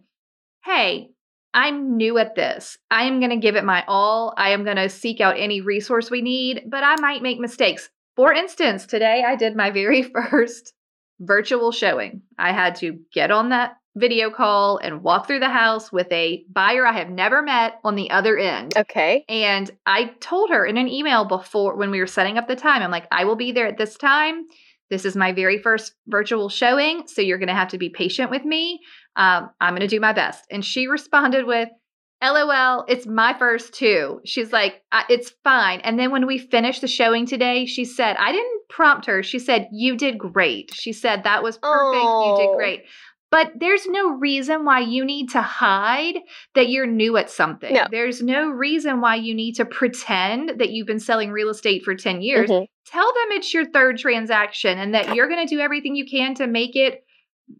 [0.63, 1.09] Hey,
[1.53, 2.77] I'm new at this.
[2.91, 4.35] I am going to give it my all.
[4.37, 7.89] I am going to seek out any resource we need, but I might make mistakes.
[8.15, 10.73] For instance, today I did my very first
[11.19, 12.21] virtual showing.
[12.37, 16.43] I had to get on that video call and walk through the house with a
[16.51, 18.75] buyer I have never met on the other end.
[18.77, 19.25] Okay.
[19.27, 22.81] And I told her in an email before when we were setting up the time,
[22.81, 24.45] I'm like, I will be there at this time.
[24.89, 27.07] This is my very first virtual showing.
[27.07, 28.79] So you're going to have to be patient with me.
[29.15, 30.45] Um, I'm going to do my best.
[30.49, 31.69] And she responded with,
[32.21, 34.19] LOL, it's my first too.
[34.25, 35.79] She's like, it's fine.
[35.81, 39.23] And then when we finished the showing today, she said, I didn't prompt her.
[39.23, 40.71] She said, You did great.
[40.73, 42.03] She said, That was perfect.
[42.03, 42.37] You Oh.
[42.37, 42.83] did great.
[43.31, 46.19] But there's no reason why you need to hide
[46.55, 47.73] that you're new at something.
[47.73, 47.85] No.
[47.91, 51.93] There's no reason why you need to pretend that you've been selling real estate for
[51.95, 52.49] 10 years.
[52.49, 52.65] Mhm.
[52.87, 56.33] Tell them it's your third transaction and that you're going to do everything you can
[56.35, 57.03] to make it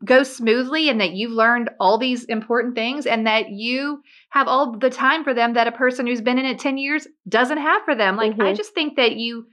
[0.05, 4.77] go smoothly and that you've learned all these important things and that you have all
[4.77, 7.83] the time for them that a person who's been in it 10 years doesn't have
[7.85, 8.15] for them.
[8.15, 8.57] Like I Mhm.
[8.57, 9.47] just think that you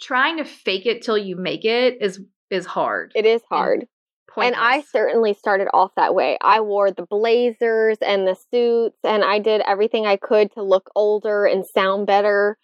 [0.00, 2.20] trying to fake it till you make it is
[2.50, 3.12] is hard.
[3.14, 3.80] It is hard.
[3.80, 3.88] And
[4.38, 6.38] I certainly started off that way.
[6.40, 10.90] I wore the blazers and the suits, and I did everything I could to look
[10.94, 12.56] older and sound better.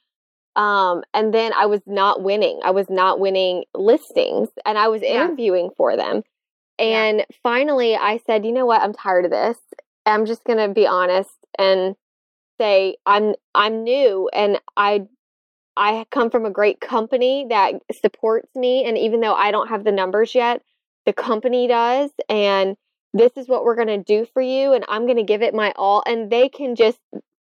[0.54, 2.60] Um, and then I was not winning.
[2.64, 5.24] I was not winning listings, and I was Yeah.
[5.24, 6.22] interviewing for them.
[6.78, 6.84] Yeah.
[7.04, 8.80] And finally, I said, "You know what?
[8.82, 9.58] I'm tired of this.
[10.06, 11.96] I'm just going to be honest and
[12.58, 15.06] say I'm I'm new, and I
[15.76, 18.84] I come from a great company that supports me.
[18.84, 20.62] And even though I don't have the numbers yet,
[21.06, 22.10] the company does.
[22.28, 22.76] And
[23.14, 24.72] this is what we're going to do for you.
[24.74, 26.02] And I'm going to give it my all.
[26.06, 26.98] And they can just,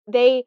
[0.08, 0.46] they,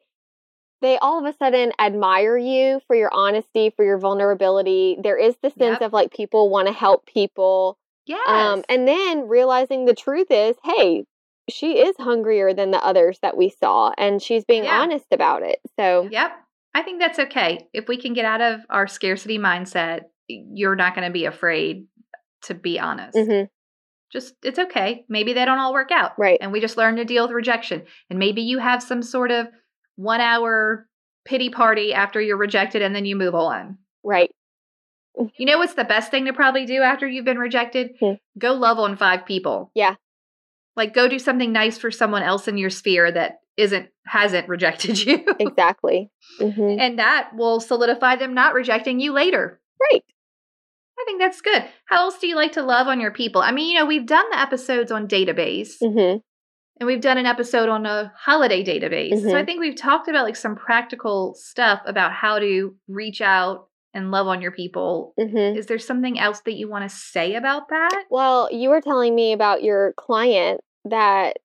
[0.81, 4.97] they all of a sudden admire you for your honesty, for your vulnerability.
[5.01, 5.81] There is the sense Yep.
[5.81, 7.77] of like people want to help people.
[8.05, 8.17] Yeah.
[8.27, 11.05] Um, and then realizing the truth is, hey,
[11.49, 14.79] she is hungrier than the others that we saw, and she's being Yeah.
[14.81, 15.59] honest about it.
[15.77, 16.31] So, Yep.
[16.73, 17.67] I think that's okay.
[17.73, 21.85] If we can get out of our scarcity mindset, you're not going to be afraid
[22.43, 23.17] to be honest.
[23.17, 23.49] mhm,
[24.11, 25.05] Just, it's okay.
[25.09, 26.11] Maybe they don't all work out.
[26.17, 26.37] Right.
[26.41, 27.83] And we just learn to deal with rejection.
[28.09, 29.47] And maybe you have some sort of
[29.95, 30.87] one hour
[31.25, 33.77] pity party after you're rejected and then you move on.
[34.03, 34.29] right.
[35.37, 37.91] You know what's the best thing to probably do after you've been rejected?
[37.99, 38.13] Hmm.
[38.37, 39.69] Go love on five people.
[39.75, 39.93] Yeah.
[40.75, 44.99] Like go do something nice for someone else in your sphere that isn't hasn't rejected
[45.05, 45.23] you.
[45.39, 46.09] Exactly.
[46.39, 49.61] hmm and that will solidify them not rejecting you later.
[49.91, 50.03] Right.
[50.99, 51.63] I think that's good.
[51.85, 53.41] How else do you like to love on your people?
[53.41, 56.17] I mean, you know, we've done the episodes on database hmm
[56.79, 59.19] and we've done an episode on a holiday database.
[59.21, 59.45] So I Mhm.
[59.45, 64.27] think we've talked about like some practical stuff about how to reach out and love
[64.27, 65.13] on your people.
[65.17, 68.05] hmm Is there something else that you want to say about that?
[68.09, 71.37] Well, you were telling me about your client that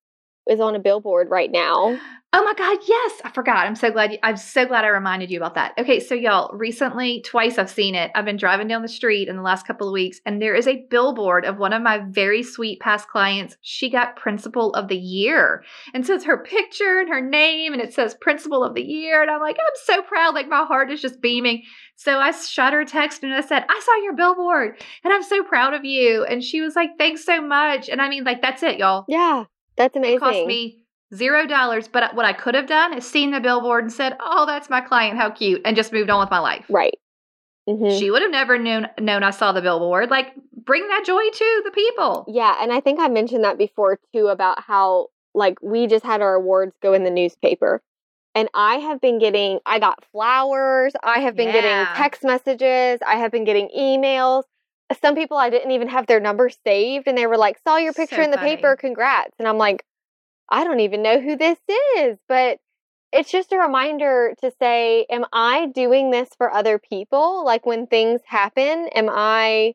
[0.49, 1.97] is on a billboard right now.
[2.31, 3.21] Oh my God, yes.
[3.23, 3.65] I forgot.
[3.65, 4.11] I'm so glad.
[4.11, 5.73] You, I'm so glad I reminded you about that.
[5.79, 8.11] Okay, so y'all, recently, twice I've seen it.
[8.13, 10.67] I've been driving down the street in the last couple of weeks, and there is
[10.67, 13.57] a billboard of one of my very sweet past clients.
[13.61, 15.63] She got Principal of the Year.
[15.95, 19.23] And so it's her picture and her name, and it says Principal of the Year.
[19.23, 20.35] And I'm like, I'm so proud.
[20.35, 21.63] Like, my heart is just beaming.
[21.95, 25.23] So I shot her a text and I said, I saw your billboard, and I'm
[25.23, 26.25] so proud of you.
[26.25, 27.89] And she was like, Thanks so much.
[27.89, 29.05] And I mean, like, that's it, y'all.
[29.07, 29.45] Yeah,
[29.79, 30.17] that's amazing.
[30.17, 30.83] It cost me
[31.15, 31.87] zero dollars.
[31.87, 34.81] But what I could have done is seen the billboard and said, "Oh, that's my
[34.81, 35.17] client.
[35.17, 36.65] How cute," and just moved on with my life.
[36.69, 36.97] right.
[37.67, 40.11] hmm She would have never known known I saw the billboard.
[40.11, 40.33] Like,
[40.65, 42.25] bring that joy to the people.
[42.27, 46.21] Yeah, and I think I mentioned that before too about how like we just had
[46.21, 47.81] our awards go in the newspaper.
[48.35, 53.15] And I have been getting I got flowers, I have been getting text messages, I
[53.15, 54.43] have been getting emails.
[55.01, 57.93] Some people I didn't even have their number saved and they were like, "Saw your
[57.93, 58.55] picture So in the funny.
[58.55, 59.85] paper, congrats." And I'm like,
[60.49, 61.59] "I don't even know who this
[61.97, 62.59] is." But
[63.11, 67.43] it's just a reminder to say, am I doing this for other people?
[67.43, 69.73] Like when things happen, am I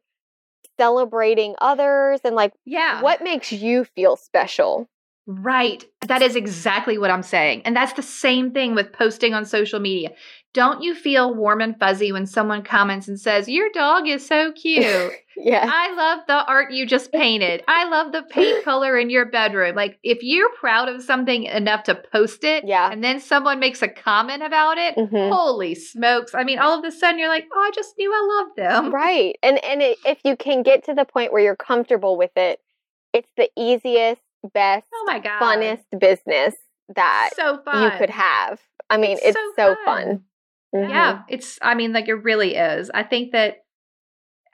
[0.79, 3.03] celebrating others and like Yeah.
[3.03, 4.88] what makes you feel special?
[5.26, 5.84] Right.
[6.06, 7.62] That is exactly what I'm saying.
[7.64, 10.10] And that's the same thing with posting on social media.
[10.52, 14.52] Don't you feel warm and fuzzy when someone comments and says, Your dog is so
[14.52, 15.12] cute?
[15.37, 15.68] Yeah.
[15.68, 17.64] I love the art you just painted.
[17.66, 19.74] I love the paint color in your bedroom.
[19.74, 22.88] Like, if you're proud of something enough to post it, Yeah.
[22.92, 25.32] and then someone makes a comment about it, Mhm.
[25.32, 26.37] holy smokes.
[26.37, 28.94] I mean, all of a sudden you're like, Oh, I just knew I loved them.
[28.94, 29.37] Right.
[29.42, 32.60] And and it, if you can get to the point where you're comfortable with it,
[33.12, 35.40] it's the easiest, best, Oh my God.
[35.40, 36.54] funnest business
[36.94, 38.61] that so you could have.
[38.90, 40.04] I mean, It's it's, so so, fun.
[40.07, 40.24] fun.
[40.74, 40.88] Mhm.
[40.90, 42.90] Yeah, it's, I mean, like it really is.
[42.92, 43.59] I think that,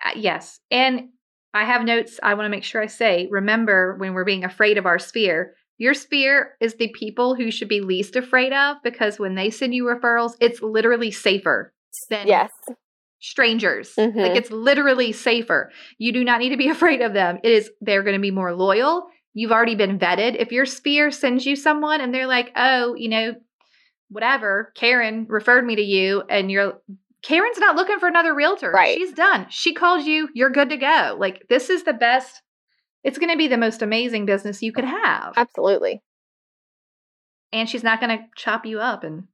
[0.04, 0.60] uh, yes.
[0.70, 1.08] And
[1.54, 3.26] I have notes I want to make sure I say.
[3.30, 7.68] Remember, when we're being afraid of our sphere, your sphere is the people who should
[7.68, 11.72] be least afraid of because when they send you referrals, it's literally safer
[12.10, 12.52] than Yes.
[13.18, 13.94] strangers.
[13.96, 14.36] Like Mhm.
[14.36, 15.70] it's literally safer.
[15.98, 17.38] You do not need to be afraid of them.
[17.42, 19.08] It is, they're going to be more loyal.
[19.32, 20.36] You've already been vetted.
[20.38, 23.34] If your sphere sends you someone and they're like, oh, you know,
[24.08, 26.80] whatever, Karen referred me to you, and you're
[27.22, 28.70] Karen's not looking for another realtor.
[28.70, 28.96] Right.
[28.96, 29.46] She's done.
[29.50, 30.28] She called you.
[30.34, 31.16] You're good to go.
[31.18, 32.42] Like this is the best.
[33.04, 35.34] It's going to be the most amazing business you could have.
[35.36, 36.02] Absolutely.
[37.52, 39.24] And she's not going to chop you up and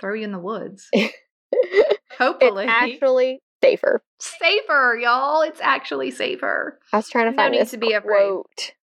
[0.00, 0.88] throw you in the woods.
[2.18, 2.64] Hopefully.
[2.64, 4.02] it's actually safer.
[4.20, 5.42] safer, y'all.
[5.42, 6.78] It's actually safer.
[6.92, 8.42] I was trying to No find need this to be afraid.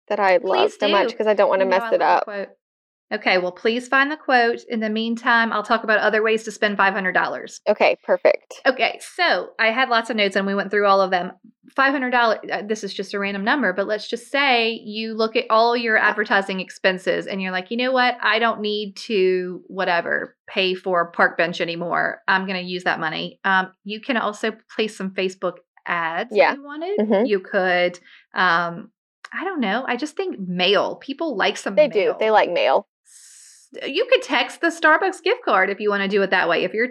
[0.08, 2.28] That I love Please so much because I don't want to mess it up.
[3.14, 4.62] Okay, well, please find the quote.
[4.68, 7.60] In the meantime, I'll talk about other ways to spend $500.
[7.70, 8.56] Okay, perfect.
[8.66, 11.32] Okay, so I had lots of notes and we went through all of them.
[11.78, 15.46] $500, uh, this is just a random number, but let's just say you look at
[15.52, 18.18] all your advertising expenses and you're like, you know what?
[18.22, 22.22] I don't need to, whatever, pay for park bench anymore.
[22.28, 23.40] I'm going to use that money.
[23.44, 26.52] Um, you can also place some Facebook ads Yeah.
[26.52, 27.00] if you wanted.
[27.00, 27.28] Mhm.
[27.28, 28.00] You could,
[28.34, 28.90] um,
[29.34, 29.84] I don't know.
[29.88, 30.96] I just think mail.
[30.98, 32.16] People like some They do.
[32.20, 32.88] They like mail.
[33.84, 36.64] You could text the Starbucks gift card if you want to do it that way.
[36.64, 36.90] If you're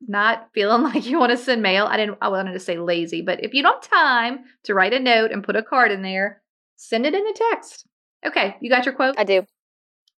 [0.00, 3.22] not feeling like you want to send mail, I didn't I wanted to say lazy,
[3.22, 6.02] but if you don't have time to write a note and put a card in
[6.02, 6.42] there,
[6.76, 7.86] send it in the text.
[8.24, 9.14] Okay, you got your quote?
[9.18, 9.44] I do.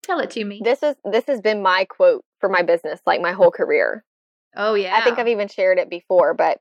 [0.04, 0.60] Tell it to me.
[0.62, 4.04] This is this has been my quote for my business like my whole career.
[4.56, 4.96] oh yeah.
[4.96, 6.60] I think I've even shared it before, but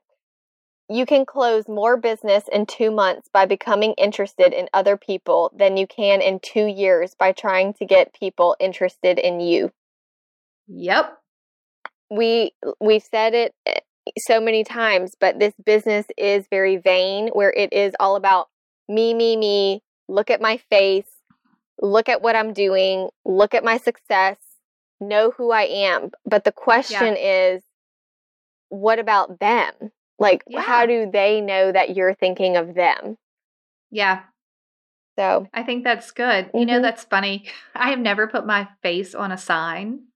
[0.88, 5.76] you can close more business in two months by becoming interested in other people than
[5.76, 9.72] you can in two years by trying to get people interested in you.
[10.68, 11.18] Yep.
[12.10, 13.80] We we've said it eh,
[14.18, 18.48] so many times, but this business is very vain, where it is all about
[18.88, 19.82] me, me, me.
[20.08, 21.08] Look at my face.
[21.80, 23.08] Look at what I'm doing.
[23.24, 24.36] Look at my success.
[25.00, 26.12] Know who I am.
[26.24, 27.62] But the question is,
[28.68, 29.72] what about them?
[30.18, 30.60] Like, Yeah.
[30.62, 33.16] how do they know that you're thinking of them?
[33.90, 34.24] Yeah.
[35.18, 36.50] So, I think that's good.
[36.54, 36.82] You know, Mhm.
[36.82, 37.46] that's funny.
[37.74, 40.08] I have never put my face on a sign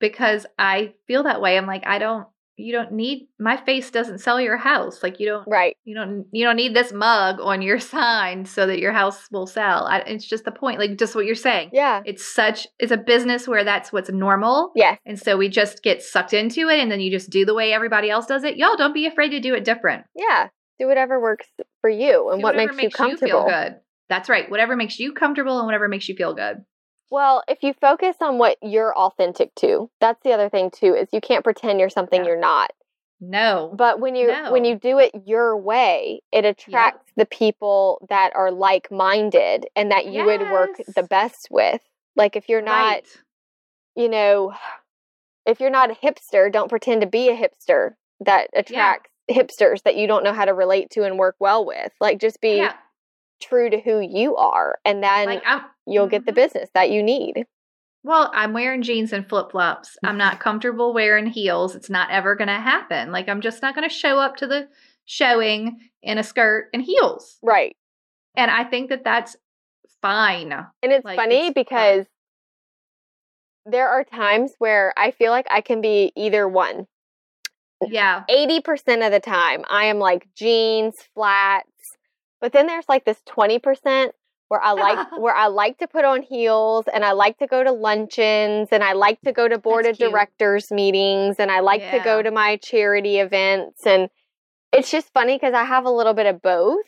[0.00, 1.56] because I feel that way.
[1.58, 5.02] I'm like, I don't you don't need my face doesn't sell your house.
[5.02, 5.76] Like you don't right.
[5.84, 9.46] you don't you don't need this mug on your sign so that your house will
[9.46, 9.86] sell.
[9.86, 11.70] I, it's just the point, like just what you're saying.
[11.72, 12.02] Yeah.
[12.04, 14.72] It's such it's a business where that's what's normal.
[14.74, 17.54] yeah And so we just get sucked into it and then you just do the
[17.54, 18.56] way everybody else does it.
[18.56, 20.04] Y'all don't be afraid to do it different.
[20.14, 20.48] Yeah.
[20.78, 21.46] Do whatever works
[21.80, 23.44] for you and Do what whatever makes, you comfortable.
[23.44, 23.76] feel good.
[24.08, 24.50] That's right.
[24.50, 26.58] Whatever makes you comfortable and whatever makes you feel good.
[27.10, 31.08] Well, if you focus on what you're authentic to, that's the other thing too, is
[31.12, 32.28] you can't pretend you're something Yeah.
[32.28, 32.70] you're not.
[33.20, 33.72] No.
[33.76, 38.50] But when you when you do it your way, it attracts the people that are
[38.50, 41.80] like minded and that you would work the best with.
[42.14, 43.22] Like if you're not, Right.
[43.94, 44.52] you know,
[45.46, 49.96] if you're not a hipster, don't pretend to be a hipster that attracts hipsters that
[49.96, 51.92] you don't know how to relate to and work well with.
[52.00, 52.74] Like just be yeah.
[53.40, 55.42] True to who you are and then Like
[55.86, 56.36] you'll get the Mhm.
[56.36, 57.46] business that you need.
[58.02, 59.96] Well, I'm wearing jeans and flip flops.
[60.04, 61.74] I'm not comfortable wearing heels.
[61.74, 63.10] It's not ever going to happen.
[63.12, 64.68] Like, I'm just not going to show up to the
[65.06, 67.38] showing in a skirt and heels.
[67.42, 67.76] Right.
[68.36, 69.36] And I think that that's
[70.02, 70.52] fine.
[70.52, 71.52] And it's Like, funny it's fun.
[71.54, 72.06] because
[73.64, 76.86] there are times where I feel like I can be either one.
[77.86, 78.22] Yeah.
[78.30, 81.68] 80% of the time, I am like jeans, flats.
[82.40, 84.10] But then there's like this 20%
[84.48, 87.64] where I like where I like to put on heels and I like to go
[87.64, 90.10] to luncheons and I like to go to board That's of cute.
[90.10, 94.08] directors meetings and I like to go to my charity events and
[94.72, 96.84] it's just funny cuz I have a little bit of both,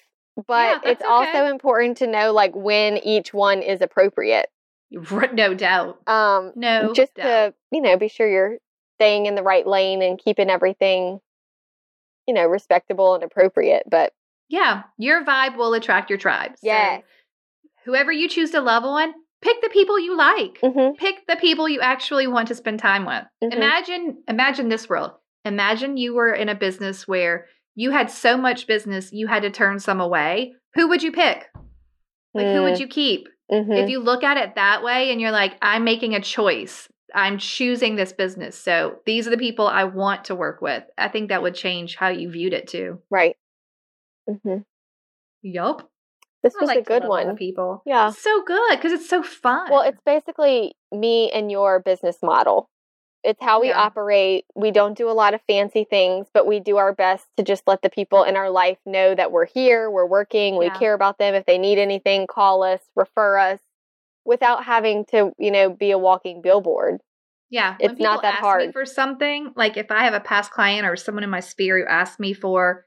[0.47, 4.51] but that's it's also important to know like when each one is appropriate.
[4.91, 6.01] No doubt.
[6.09, 7.25] Um No just doubt.
[7.25, 8.59] to, you know, be sure you're
[8.97, 11.21] staying in the right lane and keeping everything
[12.27, 14.13] you know, respectable and appropriate, but
[14.49, 14.83] Yeah.
[14.99, 16.53] Your vibe will attract your tribe.
[16.59, 17.03] So Yes.
[17.85, 20.59] whoever you choose to love on, pick the people you like.
[20.63, 23.25] hmm Pick the people you actually want to spend time with.
[23.43, 23.53] Mhm.
[23.53, 25.13] Imagine imagine this world.
[25.45, 29.51] Imagine you were in a business where you had so much business you had to
[29.51, 30.55] turn some away.
[30.75, 31.49] Who would you pick?
[32.35, 33.29] Like who would you keep?
[33.51, 36.89] hmm If you look at it that way and you're like, I'm making a choice.
[37.15, 38.59] I'm choosing this business.
[38.59, 40.85] So these are the people I want to work with.
[40.99, 43.01] I think that would change how you viewed it too.
[43.11, 43.37] Right.
[44.29, 44.59] Hmm
[45.43, 45.89] Yup.
[46.43, 47.37] This I was like a good one.
[47.37, 47.83] people.
[47.85, 48.09] Yeah.
[48.09, 49.71] It's so good because it's so fun.
[49.71, 52.69] Well, it's basically me and your business model.
[53.25, 53.81] It's how we Yeah.
[53.81, 54.45] operate.
[54.55, 57.65] We don't do a lot of fancy things, but we do our best to just
[57.67, 60.79] let the people in our life know that we're here, we're working, we Yeah.
[60.79, 61.35] care about them.
[61.35, 63.61] If they need anything, call us, refer us
[64.25, 67.01] without having to, you know, be a walking billboard.
[67.51, 68.73] Yeah, It's not that ask Me hard.
[68.73, 71.87] for something, like if I have a past client or someone in my sphere who
[71.87, 72.87] asks me for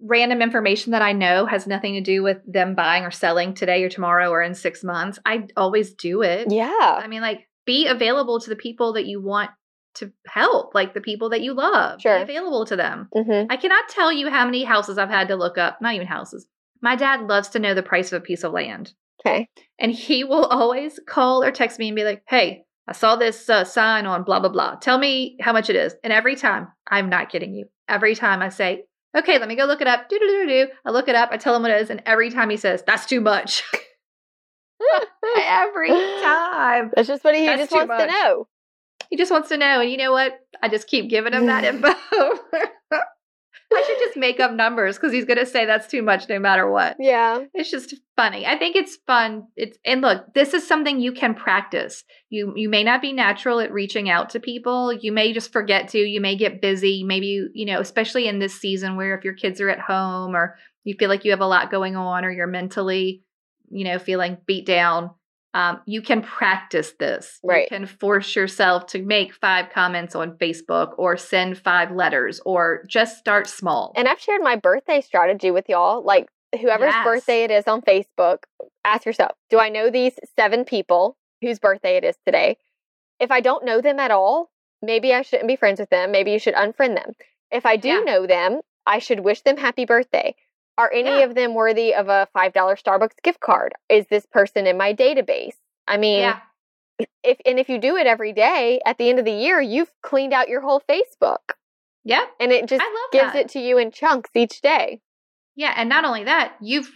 [0.00, 3.82] random information that I know has nothing to do with them buying or selling today
[3.82, 6.50] or tomorrow or in six months, I always do it.
[6.50, 6.68] Yeah.
[6.70, 9.50] I mean, like, be available to the people that you want
[9.94, 12.00] to help, like the people that you love.
[12.00, 12.16] Sure.
[12.18, 13.08] Be available to them.
[13.14, 15.80] hmm I cannot tell you how many houses I've had to look up.
[15.80, 16.46] Not even houses.
[16.82, 18.92] My dad loves to know the price of a piece of land.
[19.24, 19.48] Okay.
[19.78, 23.48] And he will always call or text me and be like, hey, I saw this
[23.48, 24.76] uh, sign on blah, blah, blah.
[24.76, 25.94] Tell me how much it is.
[26.04, 27.66] And every time, I'm not kidding you.
[27.88, 28.84] Every time I say,
[29.16, 30.08] okay, let me go look it up.
[30.08, 30.68] Do, do, do, do.
[30.84, 31.30] I look it up.
[31.32, 31.90] I tell him what it is.
[31.90, 33.62] And every time he says, that's too much.
[35.36, 36.92] every time.
[36.94, 38.48] That's just what he just wants to know.
[39.10, 39.80] He just wants to know.
[39.80, 40.38] And you know what?
[40.62, 41.92] I just keep giving him that info.
[43.72, 46.38] I should just make up numbers because he's going to say that's too much no
[46.38, 46.96] matter what.
[47.00, 47.44] Yeah.
[47.52, 48.46] It's just funny.
[48.46, 49.48] I think it's fun.
[49.56, 52.04] It's and look, this is something you can practice.
[52.30, 54.92] You you may not be natural at reaching out to people.
[54.92, 55.98] You may just forget to.
[55.98, 57.02] You may get busy.
[57.02, 60.36] Maybe you, you know, especially in this season where if your kids are at home
[60.36, 63.24] or you feel like you have a lot going on or you're mentally,
[63.68, 65.10] you know, feeling beat down.
[65.56, 67.40] Um, you can practice this.
[67.42, 67.62] Right.
[67.62, 72.84] You can force yourself to make five comments on Facebook or send five letters or
[72.86, 73.94] just start small.
[73.96, 76.02] And I've shared my birthday strategy with y'all.
[76.04, 76.28] Like,
[76.60, 77.04] whoever's Yes.
[77.04, 78.40] birthday it is on Facebook,
[78.84, 82.58] ask yourself Do I know these seven people whose birthday it is today?
[83.18, 84.50] If I don't know them at all,
[84.82, 86.12] maybe I shouldn't be friends with them.
[86.12, 87.14] Maybe you should unfriend them.
[87.50, 88.00] If I do Yeah.
[88.00, 90.34] know them, I should wish them happy birthday.
[90.78, 91.18] Are any Yeah.
[91.24, 93.72] of them worthy of a $5 Starbucks gift card?
[93.88, 95.56] Is this person in my database?
[95.88, 96.40] I mean, yeah.
[97.22, 99.92] if and if you do it every day, at the end of the year, you've
[100.02, 101.54] cleaned out your whole Facebook.
[102.04, 102.28] Yep.
[102.40, 103.36] And it just gives that.
[103.36, 105.00] it to you in chunks each day.
[105.58, 106.92] Yeah, and not only that, you've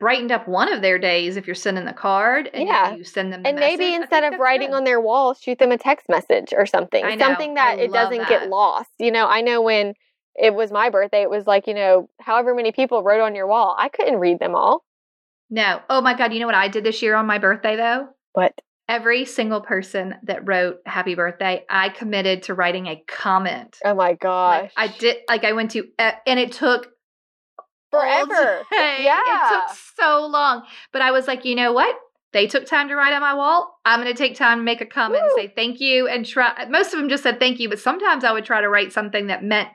[0.00, 2.94] brightened up one of their days if you're sending the card and Yeah.
[2.94, 3.92] you send them the And maybe message.
[3.92, 4.76] I instead of writing good.
[4.76, 7.04] on their wall, shoot them a text message or something.
[7.20, 8.28] Something that I it doesn't that.
[8.28, 8.90] get lost.
[8.98, 9.92] You know, I know when
[10.34, 13.46] it was my birthday, it was like, you know, however many people wrote on your
[13.46, 13.76] wall.
[13.78, 14.84] I couldn't read them all.
[15.50, 15.80] No.
[15.90, 18.08] Oh my god, you know what I did this year on my birthday though?
[18.34, 23.78] But Every single person that wrote happy birthday, I committed to writing a comment.
[23.84, 24.72] oh my gosh.
[24.76, 26.88] Like I did like I went to and it took
[27.90, 28.62] Forever.
[28.72, 29.20] Yeah.
[29.20, 30.64] It took so long.
[30.92, 31.94] But I was like, you know what?
[32.32, 33.80] They took time to write on my wall.
[33.84, 35.30] I'm going to take time to make a comment Woo.
[35.36, 36.66] and say thank you and try.
[36.68, 39.26] Most of them just said thank you, but sometimes I would try to write something
[39.26, 39.68] that meant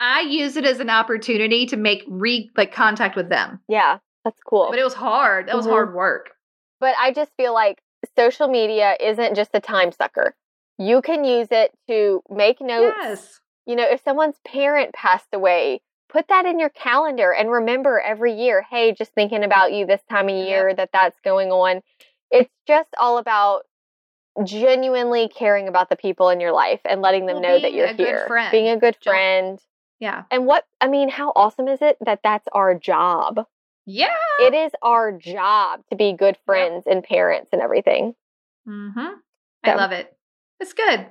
[0.00, 3.60] I use it as an opportunity to make re like contact with them.
[3.68, 4.68] Yeah, that's cool.
[4.70, 5.48] But it was hard.
[5.48, 5.70] That was Mhm.
[5.70, 6.32] hard work.
[6.80, 7.80] But I just feel like
[8.16, 10.34] social media isn't just a time sucker.
[10.78, 12.96] You can use it to make notes.
[13.02, 13.40] Yes.
[13.64, 18.32] You know, if someone's parent passed away, put that in your calendar and remember every
[18.34, 21.82] year, hey, just thinking about you this time of year that that's going on.
[22.30, 23.64] It's just all about
[24.44, 27.86] genuinely caring about the people in your life and letting them Well, know that you're
[27.86, 28.24] a good here.
[28.26, 28.50] friend.
[28.52, 29.58] Being a good friend.
[30.00, 30.24] Yeah.
[30.30, 33.46] And what, I mean, how awesome is it that that's our job?
[33.86, 34.08] Yeah.
[34.40, 38.14] It is our job to be good friends and parents and everything.
[38.68, 39.14] Mm-hmm.
[39.64, 40.14] I love it.
[40.60, 41.06] It's good.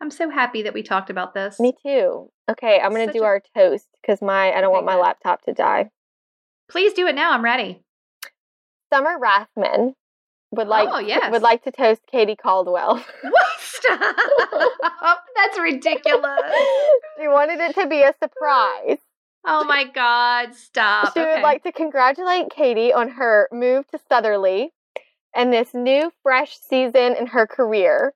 [0.00, 1.58] I'm so happy that we talked about this.
[1.58, 2.30] Me too.
[2.50, 5.52] Okay, I'm gonna do a- our toast because my I don't want my laptop to
[5.54, 5.90] die.
[6.68, 7.32] Please do it now.
[7.32, 7.82] I'm ready.
[8.92, 9.94] Summer Rathman
[10.54, 11.30] would like Oh, yes.
[11.30, 13.04] would like to toast Katie Caldwell.
[13.22, 13.46] What?
[13.58, 14.16] Stop.
[15.36, 16.40] That's ridiculous.
[17.20, 18.98] she wanted it to be a surprise.
[19.46, 20.54] Oh my God.
[20.54, 21.12] Stop.
[21.12, 21.34] She Okay.
[21.34, 24.72] would like to congratulate Katie on her move to Southerly
[25.34, 28.14] and this new fresh season in her career.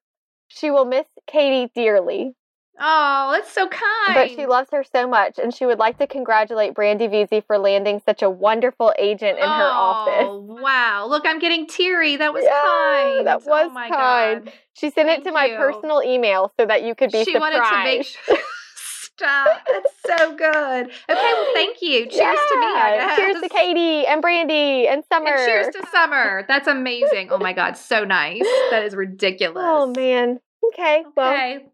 [0.48, 2.34] She will miss Katie dearly,
[2.80, 4.14] Oh, that's so kind.
[4.14, 7.58] but she loves her so much, and she would like to congratulate Brandy Veazey for
[7.58, 10.26] landing such a wonderful agent in her office.
[10.28, 11.06] Oh, wow.
[11.08, 12.16] Look, I'm getting teary.
[12.16, 13.26] That was Yeah, kind.
[13.26, 14.44] that oh was oh my kind.
[14.44, 14.52] God.
[14.74, 15.56] She sent it Thank to my you.
[15.56, 17.54] personal email so that you could be she surprised.
[17.54, 18.36] wanted to make sure.
[18.74, 19.66] Stop.
[19.66, 20.86] That's so good.
[20.86, 22.06] Okay, well, thank you.
[22.10, 22.20] Cheers to
[22.60, 22.66] me.
[22.66, 23.16] I Yeah.
[23.16, 23.48] Cheers to.
[23.48, 25.30] Katie and Brandy and Summer.
[25.34, 26.44] And cheers to summer.
[26.48, 27.30] That's amazing.
[27.32, 28.44] Oh my God, so nice.
[28.70, 29.56] That is ridiculous.
[29.66, 30.38] Oh man.
[30.72, 31.02] Okay.
[31.18, 31.58] Okay.
[31.58, 31.72] we'll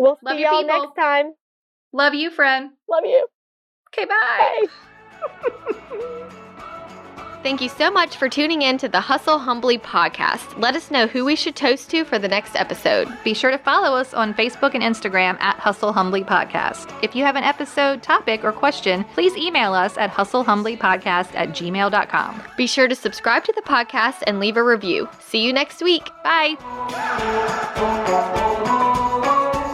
[0.00, 0.82] Love see your y'all people.
[0.82, 1.32] next time.
[1.92, 2.70] Love you, friend.
[2.88, 3.26] Love you.
[3.92, 4.66] Okay, bye.
[5.28, 6.26] Bye.
[7.42, 10.58] Thank you so much for tuning in to the Hustle Humbly podcast.
[10.60, 13.08] Let us know who we should toast to for the next episode.
[13.24, 16.92] Be sure to follow us on Facebook and Instagram at Hustle Humbly Podcast.
[17.02, 22.42] If you have an episode, topic, or question, please email us at hustlehumblypodcast at gmail.com.
[22.58, 25.08] Be sure to subscribe to the podcast and leave a review.
[25.20, 26.10] See you next week.
[26.22, 26.56] Bye.